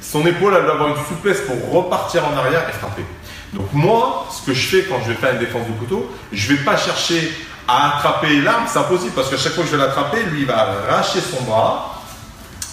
Son 0.00 0.26
épaule, 0.26 0.54
elle 0.56 0.64
doit 0.64 0.74
avoir 0.74 0.88
une 0.90 1.04
souplesse 1.08 1.40
pour 1.42 1.72
repartir 1.72 2.22
en 2.26 2.36
arrière 2.36 2.68
et 2.68 2.72
frapper. 2.72 3.04
Donc 3.52 3.72
moi, 3.72 4.26
ce 4.30 4.46
que 4.46 4.54
je 4.54 4.66
fais 4.68 4.84
quand 4.84 4.96
je 5.04 5.12
vais 5.12 5.14
faire 5.14 5.32
une 5.32 5.38
défense 5.38 5.66
de 5.66 5.72
couteau, 5.72 6.10
je 6.32 6.52
ne 6.52 6.56
vais 6.56 6.64
pas 6.64 6.76
chercher 6.76 7.32
à 7.68 7.96
attraper 7.96 8.40
l'arme, 8.40 8.64
c'est 8.66 8.78
impossible 8.78 9.12
parce 9.12 9.28
qu'à 9.28 9.36
chaque 9.36 9.52
fois 9.52 9.64
que 9.64 9.70
je 9.70 9.76
vais 9.76 9.82
l'attraper, 9.82 10.22
lui 10.24 10.44
va 10.44 10.68
arracher 10.88 11.20
son 11.20 11.42
bras, 11.44 12.00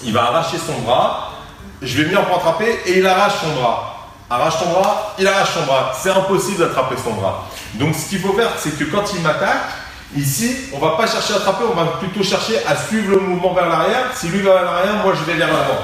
il 0.04 0.14
va 0.14 0.24
arracher 0.24 0.58
son 0.58 0.80
bras, 0.82 1.34
je 1.82 1.98
vais 1.98 2.04
venir 2.06 2.26
pour 2.26 2.38
attraper 2.38 2.80
et 2.86 3.00
il 3.00 3.08
arrache 3.08 3.40
son 3.42 3.54
bras. 3.60 3.96
Arrache 4.30 4.60
ton 4.60 4.70
bras, 4.70 5.16
il 5.18 5.28
arrache 5.28 5.54
son 5.54 5.64
bras. 5.64 5.92
C'est 6.00 6.12
impossible 6.12 6.60
d'attraper 6.60 6.96
son 7.04 7.14
bras. 7.14 7.48
Donc 7.76 7.96
ce 7.96 8.10
qu'il 8.10 8.20
faut 8.20 8.34
faire, 8.34 8.52
c'est 8.58 8.78
que 8.78 8.84
quand 8.86 9.04
il 9.16 9.22
m'attaque, 9.22 9.70
ici, 10.16 10.56
on 10.72 10.78
ne 10.78 10.82
va 10.82 10.98
pas 10.98 11.08
chercher 11.08 11.34
à 11.34 11.38
attraper, 11.38 11.64
on 11.70 11.76
va 11.76 11.86
plutôt 12.00 12.24
chercher 12.24 12.64
à 12.66 12.76
suivre 12.76 13.16
le 13.16 13.20
mouvement 13.20 13.54
vers 13.54 13.68
l'arrière. 13.68 14.12
Si 14.16 14.28
lui 14.28 14.42
va 14.42 14.54
vers 14.54 14.66
l'arrière, 14.66 14.96
moi 15.04 15.14
je 15.18 15.24
vais 15.24 15.38
vers 15.38 15.48
l'avant. 15.48 15.84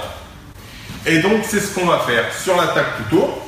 Et 1.06 1.20
donc 1.20 1.44
c'est 1.44 1.60
ce 1.60 1.74
qu'on 1.74 1.86
va 1.86 2.00
faire 2.00 2.26
sur 2.44 2.56
l'attaque 2.56 2.98
couteau. 2.98 3.42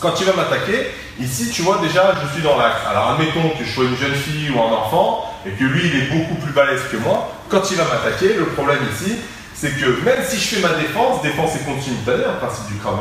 Quand 0.00 0.20
il 0.20 0.26
va 0.26 0.32
m'attaquer, 0.34 0.92
ici, 1.20 1.50
tu 1.50 1.62
vois 1.62 1.78
déjà, 1.82 2.14
je 2.22 2.34
suis 2.34 2.42
dans 2.42 2.56
l'axe. 2.56 2.80
Alors, 2.88 3.10
admettons 3.10 3.50
que 3.58 3.64
je 3.64 3.70
sois 3.72 3.84
une 3.84 3.96
jeune 3.96 4.14
fille 4.14 4.50
ou 4.50 4.60
un 4.60 4.72
enfant 4.72 5.24
et 5.46 5.50
que 5.50 5.64
lui, 5.64 5.82
il 5.86 5.96
est 5.96 6.06
beaucoup 6.06 6.36
plus 6.36 6.52
balèze 6.52 6.82
que 6.90 6.96
moi. 6.98 7.32
Quand 7.48 7.70
il 7.70 7.76
va 7.76 7.84
m'attaquer, 7.84 8.34
le 8.34 8.46
problème 8.46 8.78
ici, 8.92 9.16
c'est 9.54 9.70
que 9.70 9.86
même 10.04 10.22
si 10.24 10.38
je 10.38 10.54
fais 10.54 10.60
ma 10.60 10.74
défense, 10.74 11.20
défense 11.20 11.56
et 11.56 11.64
continuité, 11.64 12.12
en 12.28 12.38
principe 12.44 12.66
du 12.68 12.74
Krav 12.78 12.96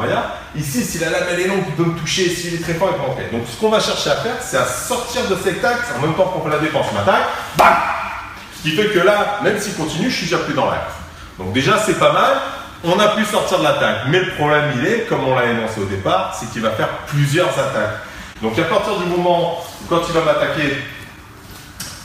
ici, 0.55 0.83
si 0.83 0.97
la 0.97 1.11
lame 1.11 1.25
elle 1.31 1.41
est 1.41 1.47
longue, 1.47 1.63
il 1.67 1.75
peut 1.75 1.85
me 1.85 1.95
toucher, 1.99 2.29
s'il 2.29 2.55
est 2.55 2.63
très 2.63 2.73
fort, 2.73 2.89
il 2.91 2.97
peut 2.97 3.07
rentrer. 3.07 3.27
Donc, 3.31 3.43
ce 3.47 3.59
qu'on 3.59 3.69
va 3.69 3.79
chercher 3.79 4.09
à 4.09 4.15
faire, 4.15 4.37
c'est 4.41 4.57
à 4.57 4.65
sortir 4.65 5.27
de 5.29 5.35
cet 5.35 5.63
axe 5.63 5.89
en 5.95 6.01
même 6.01 6.15
temps 6.15 6.25
qu'on 6.25 6.41
fait 6.41 6.55
la 6.55 6.59
défense. 6.59 6.87
M'attaque, 6.93 7.27
bam 7.57 7.75
Ce 8.57 8.63
qui 8.63 8.75
fait 8.75 8.87
que 8.87 8.99
là, 8.99 9.39
même 9.43 9.59
s'il 9.59 9.75
continue, 9.75 10.09
je 10.09 10.15
suis 10.15 10.25
déjà 10.25 10.39
plus 10.39 10.55
dans 10.55 10.65
l'axe. 10.65 10.93
Donc, 11.37 11.53
déjà, 11.53 11.77
c'est 11.77 11.99
pas 11.99 12.11
mal 12.11 12.37
on 12.83 12.99
a 12.99 13.09
pu 13.09 13.25
sortir 13.25 13.59
de 13.59 13.63
l'attaque. 13.63 14.07
Mais 14.09 14.19
le 14.19 14.31
problème, 14.31 14.71
il 14.77 14.85
est, 14.85 14.99
comme 15.09 15.27
on 15.27 15.35
l'a 15.35 15.45
énoncé 15.45 15.81
au 15.81 15.85
départ, 15.85 16.35
c'est 16.39 16.51
qu'il 16.51 16.61
va 16.61 16.71
faire 16.71 16.89
plusieurs 17.07 17.49
attaques. 17.49 17.99
Donc 18.41 18.57
à 18.59 18.63
partir 18.63 18.97
du 18.97 19.05
moment 19.05 19.59
où 19.81 19.85
quand 19.87 20.01
il 20.07 20.13
va 20.13 20.21
m'attaquer, 20.21 20.77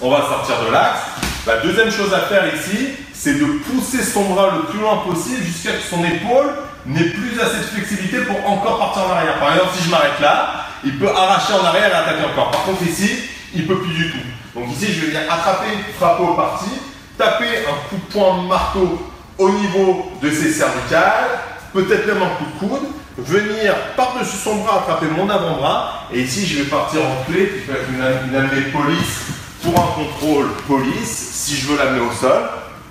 on 0.01 0.11
va 0.11 0.19
sortir 0.19 0.57
de 0.67 0.73
l'axe. 0.73 1.01
La 1.47 1.59
deuxième 1.59 1.91
chose 1.91 2.13
à 2.15 2.21
faire 2.21 2.45
ici, 2.55 2.91
c'est 3.13 3.35
de 3.35 3.45
pousser 3.45 4.03
son 4.03 4.25
bras 4.31 4.51
le 4.57 4.63
plus 4.63 4.81
loin 4.81 4.99
possible 5.07 5.43
jusqu'à 5.45 5.73
ce 5.73 5.77
que 5.77 5.97
son 5.97 6.05
épaule 6.05 6.51
n'ait 6.87 7.11
plus 7.11 7.39
assez 7.41 7.59
de 7.59 7.63
flexibilité 7.63 8.21
pour 8.23 8.51
encore 8.51 8.79
partir 8.79 9.03
en 9.05 9.13
arrière. 9.13 9.39
Par 9.39 9.53
exemple, 9.53 9.71
si 9.77 9.85
je 9.85 9.91
m'arrête 9.91 10.21
là, 10.21 10.65
il 10.85 10.99
peut 10.99 11.09
arracher 11.09 11.53
en 11.53 11.65
arrière 11.65 11.91
et 11.91 11.95
attaquer 11.95 12.25
encore. 12.33 12.51
Par 12.51 12.65
contre, 12.65 12.83
ici, 12.83 13.11
il 13.55 13.67
peut 13.67 13.79
plus 13.79 13.93
du 13.93 14.11
tout. 14.11 14.59
Donc 14.59 14.71
ici, 14.73 14.93
je 14.93 15.01
vais 15.01 15.07
venir 15.09 15.33
attraper, 15.33 15.69
frapper 15.99 16.23
au 16.23 16.35
parti, 16.35 16.71
taper 17.19 17.67
un 17.69 17.89
coup 17.89 17.97
de 17.97 18.13
poing 18.13 18.43
marteau 18.49 19.12
au 19.39 19.49
niveau 19.49 20.13
de 20.23 20.31
ses 20.31 20.53
cervicales, 20.53 21.41
peut-être 21.73 22.07
même 22.07 22.23
un 22.23 22.29
coup 22.37 22.45
de 22.45 22.69
coude, 22.69 22.89
venir 23.19 23.75
par-dessus 23.97 24.37
son 24.37 24.57
bras 24.57 24.79
attraper 24.79 25.07
mon 25.07 25.29
avant-bras, 25.29 26.07
et 26.13 26.21
ici 26.21 26.47
je 26.47 26.63
vais 26.63 26.69
partir 26.69 27.01
en 27.03 27.25
clé, 27.31 27.49
qui 27.49 27.67
peut 27.67 27.73
être 27.73 27.89
une, 27.91 28.59
une 28.59 28.73
police 28.73 29.21
pour 29.63 29.75
un 29.79 29.93
contrôle 29.95 30.49
police, 30.67 31.31
si 31.33 31.57
je 31.57 31.69
veux 31.69 31.79
l'amener 31.79 32.01
au 32.01 32.13
sol, 32.13 32.43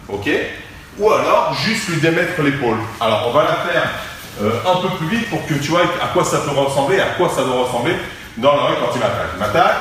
ok? 0.10 0.30
Ou 1.00 1.12
alors 1.12 1.54
juste 1.66 1.88
lui 1.90 2.02
démettre 2.02 2.42
l'épaule. 2.42 2.78
Alors 3.00 3.28
on 3.30 3.32
va 3.32 3.44
la 3.44 3.72
faire 3.72 3.90
euh, 4.42 4.52
un 4.66 4.82
peu 4.82 4.90
plus 4.98 5.08
vite 5.08 5.30
pour 5.30 5.46
que 5.46 5.54
tu 5.56 5.72
vois 5.72 5.82
à 5.82 6.08
quoi 6.14 6.24
ça 6.24 6.40
peut 6.40 6.52
ressembler, 6.52 7.00
à 7.00 7.16
quoi 7.18 7.30
ça 7.30 7.44
doit 7.44 7.64
ressembler 7.64 7.96
dans 8.38 8.56
la 8.56 8.64
rue 8.64 8.76
quand 8.80 8.92
il 8.94 9.00
m'attaque. 9.00 9.30
Il 9.36 9.40
m'attaque. 9.40 9.76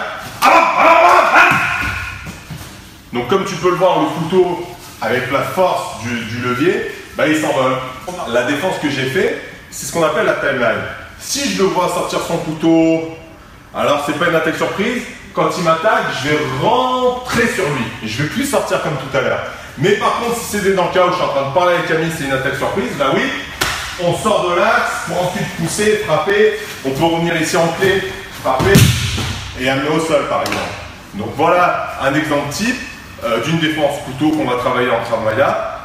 Donc 3.12 3.28
comme 3.28 3.44
tu 3.44 3.54
peux 3.56 3.70
le 3.70 3.76
voir, 3.76 3.98
le 4.00 4.06
couteau 4.06 4.66
avec 5.00 5.30
la 5.30 5.40
force 5.40 6.02
du, 6.02 6.40
levier, 6.42 6.92
bah, 7.16 7.26
il 7.26 7.36
s'envole. 7.36 7.72
La 8.28 8.44
défense 8.44 8.74
que 8.82 8.90
j'ai 8.90 9.06
fait, 9.06 9.40
c'est 9.70 9.86
ce 9.86 9.92
qu'on 9.92 10.04
appelle 10.04 10.26
la 10.26 10.34
timeline. 10.34 10.82
Si 11.18 11.50
je 11.50 11.62
le 11.62 11.68
vois 11.68 11.88
sortir 11.88 12.20
son 12.26 12.38
couteau, 12.38 13.16
alors 13.74 14.02
c'est 14.06 14.18
pas 14.18 14.28
une 14.28 14.34
attaque 14.34 14.56
surprise. 14.56 15.02
Quand 15.34 15.50
il 15.56 15.64
m'attaque, 15.64 16.04
je 16.22 16.30
vais 16.30 16.38
rentrer 16.62 17.46
sur 17.48 17.64
lui. 17.64 18.08
Je 18.08 18.22
vais 18.22 18.28
plus 18.28 18.44
sortir 18.46 18.82
comme 18.82 18.96
tout 18.96 19.16
à 19.16 19.20
l'heure. 19.20 19.42
Mais 19.78 19.92
par 19.92 20.20
contre, 20.20 20.36
si 20.36 20.58
c'est 20.58 20.74
dans 20.74 20.86
le 20.86 20.92
cas 20.92 21.06
où 21.06 21.10
je 21.10 21.14
suis 21.14 21.24
en 21.24 21.28
train 21.28 21.48
de 21.48 21.54
parler 21.54 21.74
avec 21.74 21.86
Camille, 21.86 22.10
c'est 22.16 22.24
une 22.24 22.32
attaque 22.32 22.56
surprise, 22.56 22.98
là 22.98 23.06
oui, 23.14 23.22
on 24.02 24.14
sort 24.16 24.50
de 24.50 24.56
l'axe 24.56 25.06
pour 25.06 25.22
ensuite 25.22 25.48
pousser, 25.56 26.02
frapper. 26.06 26.58
On 26.84 26.90
peut 26.90 27.04
revenir 27.04 27.40
ici 27.40 27.56
en 27.56 27.68
clé, 27.78 28.02
frapper 28.42 28.78
et 29.60 29.68
amener 29.68 29.88
au 29.88 30.00
sol 30.00 30.26
par 30.28 30.40
exemple. 30.40 30.58
Donc 31.14 31.28
voilà 31.36 31.94
un 32.02 32.14
exemple 32.14 32.52
type 32.52 32.76
euh, 33.24 33.42
d'une 33.44 33.58
défense 33.58 33.98
couteau 34.06 34.30
qu'on 34.30 34.44
va 34.44 34.56
travailler 34.56 34.90
en 34.90 35.02
Kramaya. 35.04 35.76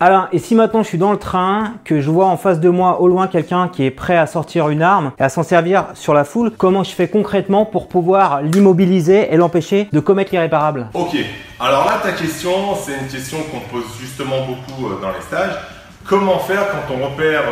Alors, 0.00 0.28
et 0.30 0.38
si 0.38 0.54
maintenant 0.54 0.84
je 0.84 0.88
suis 0.88 0.98
dans 0.98 1.10
le 1.10 1.18
train, 1.18 1.72
que 1.84 2.00
je 2.00 2.08
vois 2.08 2.26
en 2.26 2.36
face 2.36 2.60
de 2.60 2.68
moi 2.68 3.00
au 3.00 3.08
loin 3.08 3.26
quelqu'un 3.26 3.66
qui 3.66 3.84
est 3.84 3.90
prêt 3.90 4.16
à 4.16 4.28
sortir 4.28 4.68
une 4.68 4.80
arme 4.82 5.10
et 5.18 5.22
à 5.24 5.28
s'en 5.28 5.42
servir 5.42 5.86
sur 5.94 6.14
la 6.14 6.22
foule, 6.22 6.52
comment 6.56 6.84
je 6.84 6.92
fais 6.92 7.08
concrètement 7.08 7.64
pour 7.64 7.88
pouvoir 7.88 8.42
l'immobiliser 8.42 9.34
et 9.34 9.36
l'empêcher 9.36 9.88
de 9.92 9.98
commettre 9.98 10.30
l'irréparable? 10.30 10.86
Ok, 10.94 11.16
alors 11.58 11.84
là 11.86 11.98
ta 12.00 12.12
question, 12.12 12.76
c'est 12.80 12.92
une 12.92 13.08
question 13.08 13.38
qu'on 13.50 13.58
pose 13.76 13.86
justement 14.00 14.46
beaucoup 14.46 14.86
euh, 14.86 15.00
dans 15.02 15.08
les 15.08 15.20
stages. 15.20 15.58
comment 16.06 16.38
faire 16.38 16.62
quand 16.70 16.94
on 16.94 17.04
repère, 17.04 17.42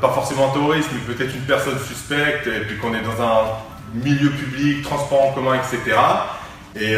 pas 0.00 0.10
forcément 0.10 0.48
un 0.48 0.50
terroriste, 0.50 0.88
mais 0.92 1.14
peut-être 1.14 1.34
une 1.34 1.42
personne 1.42 1.78
suspecte, 1.78 2.46
et 2.46 2.60
puis 2.60 2.78
qu'on 2.78 2.94
est 2.94 3.02
dans 3.02 3.22
un 3.22 3.44
milieu 3.94 4.30
public, 4.30 4.82
transport 4.82 5.28
en 5.28 5.32
commun, 5.32 5.54
etc. 5.54 5.96
Et, 6.76 6.96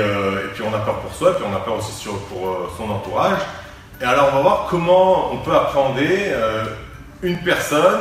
puis 0.54 0.62
on 0.62 0.74
a 0.74 0.78
peur 0.78 0.96
pour 1.00 1.14
soi, 1.14 1.34
puis 1.34 1.44
on 1.50 1.56
a 1.56 1.60
peur 1.60 1.76
aussi 1.76 2.06
pour 2.28 2.70
son 2.76 2.90
entourage. 2.90 3.38
Et 4.00 4.04
alors 4.04 4.30
on 4.32 4.36
va 4.36 4.42
voir 4.42 4.66
comment 4.68 5.32
on 5.32 5.38
peut 5.38 5.54
appréhender 5.54 6.32
une 7.22 7.38
personne 7.38 8.00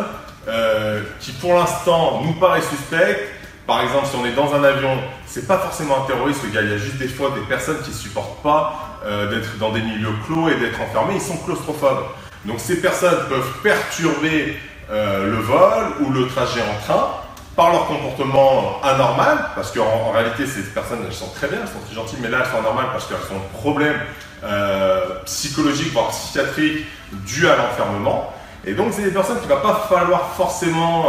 qui 1.19 1.31
pour 1.33 1.53
l'instant 1.53 2.21
nous 2.23 2.33
paraît 2.33 2.61
suspecte, 2.61 3.21
par 3.67 3.83
exemple, 3.83 4.07
si 4.07 4.15
on 4.15 4.25
est 4.25 4.33
dans 4.33 4.53
un 4.53 4.63
avion, 4.63 4.97
c'est 5.25 5.47
pas 5.47 5.57
forcément 5.57 6.03
un 6.03 6.07
terroriste, 6.07 6.43
le 6.43 6.49
gars. 6.49 6.61
Il 6.61 6.71
y 6.71 6.73
a 6.73 6.77
juste 6.77 6.97
des 6.97 7.07
fois 7.07 7.31
des 7.31 7.45
personnes 7.47 7.81
qui 7.83 7.93
supportent 7.93 8.41
pas 8.41 8.99
euh, 9.05 9.29
d'être 9.29 9.57
dans 9.59 9.71
des 9.71 9.81
milieux 9.81 10.13
clos 10.25 10.49
et 10.49 10.55
d'être 10.55 10.81
enfermés. 10.81 11.13
Ils 11.15 11.21
sont 11.21 11.37
claustrophobes. 11.37 12.03
Donc 12.43 12.59
ces 12.59 12.81
personnes 12.81 13.29
peuvent 13.29 13.61
perturber 13.63 14.57
euh, 14.91 15.31
le 15.31 15.37
vol 15.37 15.83
ou 16.01 16.11
le 16.11 16.27
trajet 16.27 16.61
en 16.61 16.83
train 16.85 17.07
par 17.55 17.71
leur 17.71 17.87
comportement 17.87 18.81
anormal, 18.83 19.37
parce 19.55 19.71
qu'en 19.71 20.11
réalité, 20.11 20.45
ces 20.45 20.61
personnes, 20.61 20.99
elles 21.05 21.13
sont 21.13 21.29
très 21.35 21.47
bien, 21.47 21.59
elles 21.61 21.67
sont 21.67 21.85
très 21.85 21.95
gentilles, 21.95 22.19
mais 22.21 22.29
là, 22.29 22.39
elles 22.43 22.51
sont 22.51 22.59
anormales 22.59 22.87
parce 22.91 23.07
qu'elles 23.07 23.17
ont 23.35 23.39
un 23.39 23.57
problème 23.59 23.97
euh, 24.43 25.21
psychologique, 25.25 25.91
voire 25.91 26.09
psychiatrique, 26.09 26.85
dû 27.11 27.47
à 27.47 27.57
l'enfermement. 27.57 28.33
Et 28.65 28.73
donc, 28.73 28.93
c'est 28.93 29.03
des 29.03 29.11
personnes 29.11 29.39
qu'il 29.39 29.49
ne 29.49 29.53
va 29.55 29.59
pas 29.61 29.87
falloir 29.89 30.33
forcément 30.35 31.07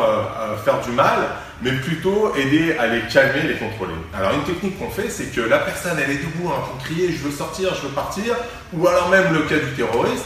faire 0.64 0.80
du 0.80 0.90
mal, 0.90 1.28
mais 1.62 1.72
plutôt 1.72 2.34
aider 2.34 2.76
à 2.78 2.86
les 2.88 3.02
calmer, 3.02 3.42
les 3.42 3.56
contrôler. 3.56 3.94
Alors 4.12 4.32
une 4.32 4.42
technique 4.42 4.78
qu'on 4.78 4.90
fait, 4.90 5.08
c'est 5.08 5.26
que 5.26 5.40
la 5.40 5.58
personne, 5.58 5.96
elle 6.02 6.10
est 6.10 6.18
debout 6.18 6.48
en 6.48 6.78
crier, 6.78 7.12
je 7.12 7.22
veux 7.24 7.30
sortir, 7.30 7.74
je 7.74 7.86
veux 7.86 7.94
partir, 7.94 8.34
ou 8.72 8.86
alors 8.86 9.08
même 9.08 9.32
le 9.32 9.42
cas 9.42 9.58
du 9.58 9.72
terroriste. 9.76 10.24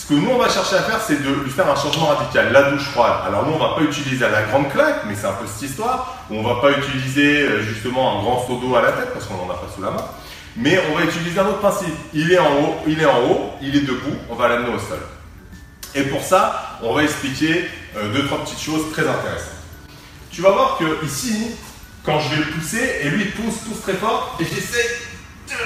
Ce 0.00 0.06
que 0.06 0.14
nous, 0.14 0.30
on 0.30 0.38
va 0.38 0.48
chercher 0.48 0.76
à 0.76 0.82
faire, 0.82 1.00
c'est 1.06 1.22
de 1.22 1.30
lui 1.44 1.50
faire 1.50 1.70
un 1.70 1.76
changement 1.76 2.06
radical, 2.06 2.52
la 2.52 2.70
douche 2.70 2.88
froide. 2.88 3.20
Alors 3.26 3.46
nous, 3.46 3.52
on 3.52 3.58
va 3.58 3.74
pas 3.74 3.82
utiliser 3.82 4.26
la 4.28 4.42
grande 4.44 4.70
claque, 4.70 5.02
mais 5.06 5.14
c'est 5.14 5.26
un 5.26 5.34
peu 5.34 5.46
cette 5.46 5.68
histoire. 5.68 6.24
On 6.30 6.42
va 6.42 6.60
pas 6.62 6.70
utiliser 6.70 7.42
euh, 7.42 7.62
justement 7.62 8.18
un 8.18 8.22
grand 8.22 8.46
seau 8.46 8.56
d'eau 8.56 8.74
à 8.76 8.80
la 8.80 8.92
tête, 8.92 9.12
parce 9.12 9.26
qu'on 9.26 9.36
n'en 9.36 9.52
a 9.52 9.56
pas 9.56 9.68
sous 9.74 9.82
la 9.82 9.90
main. 9.90 10.04
Mais 10.56 10.80
on 10.90 10.96
va 10.96 11.04
utiliser 11.04 11.38
un 11.38 11.46
autre 11.46 11.58
principe. 11.58 11.94
Il 12.14 12.32
est 12.32 12.38
en 12.38 12.50
haut, 12.50 12.76
il 12.86 13.00
est 13.00 13.06
en 13.06 13.20
haut, 13.20 13.50
il 13.60 13.76
est 13.76 13.82
debout, 13.82 14.16
on 14.30 14.34
va 14.36 14.48
l'amener 14.48 14.74
au 14.74 14.78
sol. 14.78 15.00
Et 15.94 16.04
pour 16.04 16.22
ça, 16.22 16.78
on 16.82 16.94
va 16.94 17.02
expliquer 17.02 17.68
euh, 17.96 18.10
deux, 18.12 18.24
trois 18.26 18.42
petites 18.42 18.62
choses 18.62 18.90
très 18.92 19.06
intéressantes 19.06 19.60
tu 20.30 20.42
vas 20.42 20.52
voir 20.52 20.78
que 20.78 21.04
ici, 21.04 21.50
quand 22.04 22.18
je 22.20 22.30
vais 22.30 22.36
le 22.36 22.50
pousser, 22.52 23.00
et 23.02 23.10
lui 23.10 23.24
il 23.24 23.30
pousse, 23.32 23.58
pousse 23.58 23.82
très 23.82 23.94
fort, 23.94 24.36
et 24.40 24.44
j'essaie 24.44 24.88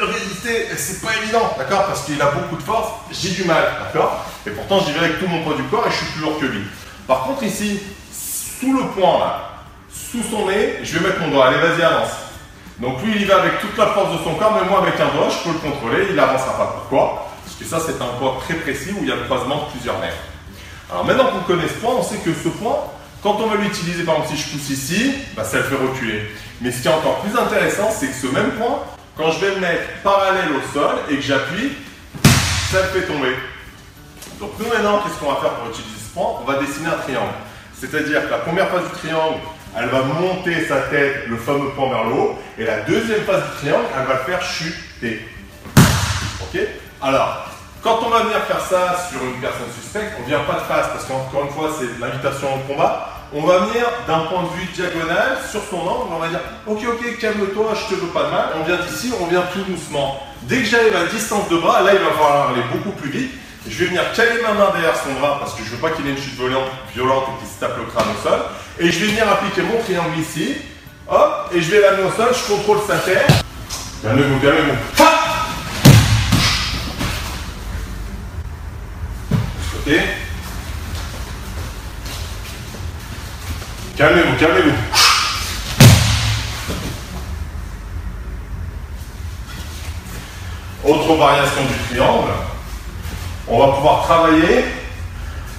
le 0.01 0.07
résister, 0.07 0.69
c'est 0.77 1.01
pas 1.01 1.17
évident, 1.23 1.55
d'accord 1.59 1.87
Parce 1.87 2.05
qu'il 2.05 2.21
a 2.21 2.31
beaucoup 2.31 2.57
de 2.57 2.63
force, 2.63 2.89
j'ai 3.11 3.31
du 3.31 3.45
mal, 3.45 3.65
d'accord 3.83 4.25
Et 4.47 4.51
pourtant 4.51 4.81
j'y 4.81 4.93
vais 4.93 5.01
avec 5.01 5.19
tout 5.19 5.27
mon 5.27 5.43
poids 5.43 5.55
du 5.55 5.63
corps 5.65 5.87
et 5.87 5.91
je 5.91 5.97
suis 5.97 6.13
plus 6.13 6.23
lourd 6.23 6.39
que 6.39 6.47
lui. 6.47 6.63
Par 7.07 7.25
contre 7.25 7.43
ici, 7.43 7.81
sous 8.13 8.73
le 8.73 8.85
point 8.89 9.19
là, 9.19 9.51
sous 9.91 10.23
son 10.23 10.47
nez, 10.47 10.79
je 10.83 10.99
vais 10.99 11.09
mettre 11.09 11.21
mon 11.21 11.29
doigt, 11.29 11.47
allez 11.47 11.59
vas-y 11.59 11.83
avance. 11.83 12.11
Donc 12.79 13.03
lui 13.03 13.13
il 13.15 13.23
y 13.23 13.25
va 13.25 13.41
avec 13.41 13.61
toute 13.61 13.77
la 13.77 13.89
force 13.89 14.19
de 14.19 14.25
son 14.25 14.35
corps, 14.35 14.59
mais 14.61 14.69
moi 14.69 14.81
avec 14.83 14.99
un 15.01 15.15
doigt 15.17 15.29
je 15.29 15.49
peux 15.49 15.55
le 15.55 15.71
contrôler, 15.71 16.07
il 16.11 16.17
n'avancera 16.17 16.57
pas. 16.57 16.77
Pourquoi? 16.79 17.31
Parce 17.45 17.57
que 17.57 17.65
ça 17.65 17.79
c'est 17.81 18.03
un 18.03 18.19
poids 18.19 18.39
très 18.45 18.55
précis 18.55 18.91
où 18.93 19.03
il 19.03 19.09
y 19.09 19.13
a 19.13 19.17
le 19.17 19.25
croisement 19.25 19.67
de 19.67 19.71
plusieurs 19.73 19.99
nerfs. 20.01 20.19
Alors 20.91 21.05
maintenant 21.05 21.27
qu'on 21.27 21.41
connaît 21.41 21.69
ce 21.69 21.75
point, 21.75 21.95
on 21.97 22.03
sait 22.03 22.19
que 22.19 22.33
ce 22.33 22.49
point, 22.49 22.77
quand 23.23 23.37
on 23.41 23.47
va 23.47 23.57
l'utiliser, 23.57 24.05
par 24.05 24.17
exemple, 24.17 24.37
si 24.37 24.43
je 24.43 24.51
pousse 24.51 24.71
ici, 24.71 25.13
bah, 25.35 25.45
ça 25.45 25.57
le 25.57 25.63
fait 25.63 25.77
reculer. 25.77 26.31
Mais 26.61 26.71
ce 26.71 26.83
qui 26.83 26.89
est 26.89 26.93
encore 26.93 27.21
plus 27.21 27.37
intéressant, 27.37 27.91
c'est 27.91 28.09
que 28.09 28.15
ce 28.15 28.27
même 28.27 28.53
point, 28.53 28.81
quand 29.16 29.30
je 29.30 29.40
vais 29.40 29.54
le 29.54 29.61
mettre 29.61 30.02
parallèle 30.02 30.50
au 30.52 30.73
sol 30.73 30.97
et 31.09 31.16
que 31.16 31.23
j'appuie, 31.23 31.73
ça 32.71 32.83
le 32.83 32.88
fait 32.88 33.06
tomber. 33.06 33.37
Donc 34.40 34.50
nous 34.59 34.66
maintenant, 34.66 34.99
qu'est-ce 34.99 35.18
qu'on 35.21 35.33
va 35.33 35.40
faire 35.40 35.50
pour 35.50 35.68
utiliser 35.68 35.94
ce 35.97 36.14
point? 36.14 36.40
On 36.40 36.44
va 36.44 36.59
dessiner 36.59 36.88
un 36.88 36.99
triangle. 36.99 37.35
C'est-à-dire 37.78 38.25
que 38.26 38.30
la 38.30 38.38
première 38.38 38.68
phase 38.68 38.85
du 38.85 38.99
triangle, 38.99 39.38
elle 39.76 39.88
va 39.88 40.02
monter 40.02 40.66
sa 40.66 40.83
tête, 40.83 41.26
le 41.28 41.37
fameux 41.37 41.71
point 41.71 41.88
vers 41.88 42.04
le 42.04 42.12
haut, 42.12 42.38
et 42.59 42.64
la 42.64 42.80
deuxième 42.80 43.23
phase 43.23 43.42
du 43.42 43.56
triangle, 43.59 43.87
elle 43.97 44.06
va 44.06 44.14
le 44.14 44.21
faire 44.21 44.42
chuter. 44.42 45.28
Ok? 46.42 46.61
Alors, 47.02 47.47
quand 47.83 48.00
on 48.04 48.09
va 48.09 48.21
venir 48.21 48.38
faire 48.44 48.61
ça 48.61 48.97
sur 49.11 49.23
une 49.23 49.40
personne 49.40 49.71
suspecte, 49.80 50.14
on 50.18 50.23
ne 50.23 50.26
vient 50.26 50.40
pas 50.40 50.54
de 50.54 50.61
face, 50.61 50.88
parce 50.88 51.04
qu'encore 51.04 51.44
une 51.44 51.50
fois, 51.50 51.71
c'est 51.78 52.00
l'invitation 52.00 52.49
au 52.54 52.59
combat 52.73 53.11
on 53.35 53.43
va 53.43 53.59
venir 53.67 53.85
d'un 54.07 54.21
point 54.21 54.45
de 54.45 54.49
vue 54.61 54.67
diagonal 54.73 55.38
sur 55.50 55.61
son 55.69 55.79
angle, 55.79 56.12
on 56.14 56.19
va 56.21 56.29
dire 56.29 56.41
ok 56.67 56.79
ok 56.87 57.19
calme-toi, 57.19 57.75
je 57.75 57.95
te 57.95 58.00
veux 58.00 58.07
pas 58.09 58.25
de 58.25 58.31
mal, 58.31 58.47
on 58.61 58.64
vient 58.64 58.76
d'ici, 58.76 59.12
on 59.21 59.26
vient 59.26 59.43
tout 59.53 59.62
doucement. 59.62 60.21
Dès 60.43 60.59
que 60.59 60.64
j'arrive 60.64 60.95
à 60.95 61.07
distance 61.07 61.49
de 61.49 61.57
bras, 61.57 61.83
là 61.83 61.95
il 61.95 61.99
va 61.99 62.12
falloir 62.12 62.50
aller 62.50 62.62
beaucoup 62.73 62.97
plus 62.97 63.11
vite. 63.11 63.33
Je 63.67 63.76
vais 63.79 63.87
venir 63.87 64.03
caler 64.12 64.41
ma 64.43 64.53
main 64.53 64.71
derrière 64.73 64.95
son 64.97 65.12
bras 65.19 65.38
parce 65.41 65.55
que 65.55 65.64
je 65.64 65.71
veux 65.71 65.79
pas 65.79 65.91
qu'il 65.91 66.07
ait 66.07 66.11
une 66.11 66.19
chute 66.19 66.35
violente, 66.35 66.69
et 66.91 66.93
qu'il 66.93 67.49
se 67.49 67.59
tape 67.59 67.76
le 67.76 67.85
crâne 67.87 68.07
au 68.17 68.23
sol. 68.23 68.41
Et 68.79 68.93
je 68.93 69.00
vais 69.00 69.07
venir 69.07 69.29
appliquer 69.29 69.62
mon 69.62 69.83
triangle 69.83 70.17
ici, 70.19 70.57
hop, 71.09 71.50
et 71.53 71.61
je 71.61 71.71
vais 71.71 71.81
l'amener 71.81 72.05
au 72.05 72.12
sol, 72.12 72.29
je 72.33 72.55
contrôle 72.55 72.79
sa 72.87 72.99
terre. 72.99 73.26
Calmez-vous, 74.03 74.38
calmez-vous. 74.38 75.05
Ok 79.87 80.24
Calmez-vous, 83.97 84.37
calmez-vous. 84.41 84.75
Autre 90.85 91.15
variation 91.17 91.63
du 91.63 91.95
triangle, 91.95 92.31
on 93.47 93.59
va 93.59 93.73
pouvoir 93.75 94.03
travailler 94.03 94.65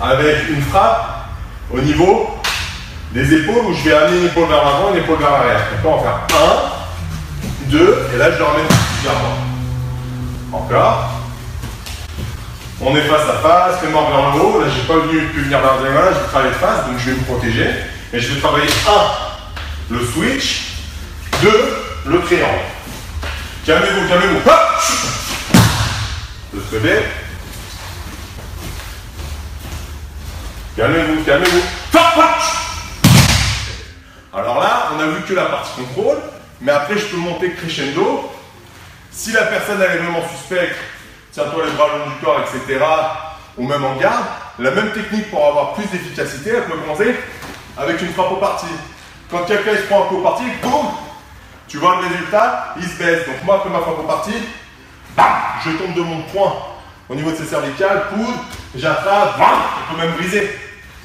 avec 0.02 0.50
une 0.50 0.62
frappe 0.64 1.30
au 1.72 1.80
niveau 1.80 2.30
des 3.14 3.34
épaules 3.34 3.66
où 3.68 3.74
je 3.74 3.84
vais 3.86 3.96
amener 3.96 4.18
une 4.20 4.26
épaule 4.26 4.50
vers 4.50 4.66
l'avant 4.66 4.90
et 4.90 4.98
une 4.98 5.04
épaule 5.04 5.18
vers 5.18 5.32
l'arrière. 5.32 5.62
on 5.84 5.96
va 5.96 6.04
faire 6.04 6.38
1, 7.68 7.70
2, 7.72 8.08
et 8.14 8.18
là 8.18 8.32
je 8.32 8.38
le 8.38 8.44
ramène 8.44 8.66
moi. 9.04 10.60
Encore. 10.60 11.10
On 12.82 12.96
est 12.96 13.02
face 13.02 13.30
à 13.30 13.34
face, 13.42 13.82
les 13.82 13.88
mains 13.90 14.02
vers 14.12 14.36
le 14.36 14.42
haut. 14.42 14.60
Là, 14.60 14.68
j'ai 14.76 14.86
pas 14.86 15.00
venu 15.00 15.22
pu 15.28 15.42
venir 15.42 15.60
vers 15.60 15.78
le 15.82 15.88
je 15.88 16.20
vais 16.20 16.28
travailler 16.28 16.52
de 16.52 16.58
face, 16.58 16.86
donc 16.88 17.00
je 17.00 17.12
vais 17.12 17.18
me 17.18 17.24
protéger. 17.24 17.95
Et 18.14 18.20
je 18.20 18.34
vais 18.34 18.40
travailler 18.40 18.70
1, 19.90 19.94
le 19.96 20.06
switch, 20.06 20.66
2, 21.42 21.50
le 22.06 22.22
triangle. 22.22 22.60
Calmez-vous, 23.66 24.08
calmez-vous. 24.08 24.40
Le 26.54 26.62
se 26.62 26.76
Calmez-vous, 30.78 31.24
calmez-vous. 31.24 31.64
Alors 34.34 34.60
là, 34.60 34.90
on 34.94 35.00
a 35.00 35.08
vu 35.08 35.22
que 35.24 35.34
la 35.34 35.46
partie 35.46 35.72
contrôle, 35.82 36.18
mais 36.60 36.74
après 36.74 36.98
je 36.98 37.06
peux 37.06 37.18
monter 37.18 37.52
crescendo. 37.54 38.30
Si 39.10 39.32
la 39.32 39.44
personne 39.44 39.82
elle 39.82 39.96
est 39.96 40.04
vraiment 40.04 40.28
suspecte, 40.28 40.76
tiens-toi 41.32 41.66
les 41.66 41.72
bras 41.72 41.88
le 41.94 42.00
long 42.00 42.08
du 42.08 42.24
corps, 42.24 42.42
etc., 42.42 42.84
ou 43.58 43.66
même 43.66 43.86
en 43.86 43.96
garde, 43.96 44.26
la 44.60 44.72
même 44.72 44.92
technique 44.92 45.32
pour 45.32 45.46
avoir 45.46 45.74
plus 45.74 45.86
d'efficacité, 45.88 46.52
elle 46.58 46.66
peut 46.66 46.78
commencer 46.78 47.16
avec 47.78 48.02
une 48.02 48.14
frappe 48.14 48.32
au 48.32 48.38
parti. 48.38 48.68
Quand 49.30 49.44
quelqu'un 49.46 49.76
se 49.76 49.84
prend 49.84 50.04
un 50.04 50.08
coup 50.08 50.18
au 50.18 50.22
parti, 50.22 50.44
boum 50.62 50.88
Tu 51.68 51.78
vois 51.78 51.98
le 52.02 52.08
résultat, 52.08 52.76
il 52.78 52.84
se 52.84 52.98
baisse. 52.98 53.26
Donc 53.26 53.44
moi, 53.44 53.56
après 53.56 53.70
ma 53.70 53.80
frappe 53.80 54.00
au 54.00 54.04
parti, 54.04 54.34
Je 55.66 55.72
tombe 55.72 55.94
de 55.96 56.02
mon 56.02 56.22
point 56.24 56.54
au 57.10 57.16
niveau 57.16 57.32
de 57.32 57.36
ses 57.36 57.46
cervicales, 57.46 58.06
coude, 58.10 58.36
j'attrape, 58.76 59.38
bam 59.38 59.48
On 59.90 59.94
peut 59.94 60.02
même 60.02 60.16
briser. 60.16 60.50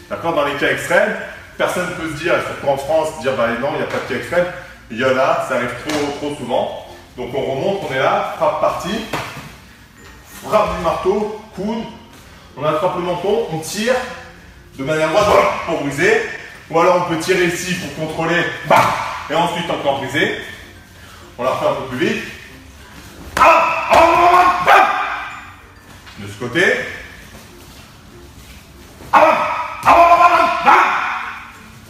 D'accord? 0.09 0.35
Dans 0.35 0.45
les 0.45 0.55
cas 0.55 0.71
extrêmes, 0.71 1.15
personne 1.59 1.89
ne 1.91 1.95
peut 1.95 2.09
se 2.11 2.23
dire, 2.23 2.35
surtout 2.47 2.69
en 2.69 2.77
France, 2.77 3.21
dire 3.21 3.37
bah 3.37 3.49
non, 3.61 3.69
il 3.75 3.79
n'y 3.79 3.83
a 3.83 3.87
pas 3.87 3.99
de 3.99 4.13
cas 4.13 4.19
extrême. 4.19 4.47
Il 4.91 4.99
y 4.99 5.05
en 5.05 5.17
a, 5.17 5.47
ça 5.49 5.57
arrive 5.57 5.75
trop, 5.87 6.07
trop 6.19 6.35
souvent. 6.37 6.87
Donc 7.17 7.29
on 7.35 7.43
remonte, 7.43 7.81
on 7.89 7.95
est 7.95 7.99
là, 7.99 8.35
frappe 8.37 8.61
parti, 8.61 8.91
frappe 10.43 10.77
du 10.79 10.85
marteau, 10.85 11.41
coude, 11.55 11.85
on 12.57 12.65
attrape 12.65 12.97
le 12.97 13.03
menton, 13.03 13.47
on 13.53 13.59
tire 13.59 13.95
de 14.79 14.85
manière 14.85 15.11
droite 15.11 15.27
pour 15.67 15.81
briser. 15.83 16.23
Ou 16.71 16.79
alors 16.79 17.05
on 17.07 17.13
peut 17.13 17.21
tirer 17.21 17.47
ici 17.47 17.75
pour 17.75 18.07
contrôler, 18.07 18.45
et 19.29 19.35
ensuite 19.35 19.69
encore 19.71 19.99
briser. 19.99 20.37
On 21.37 21.43
la 21.43 21.51
refait 21.51 21.67
un 21.67 21.75
peu 21.75 21.97
plus 21.97 22.07
vite. 22.07 22.23
De 26.19 26.27
ce 26.29 26.39
côté. 26.39 26.65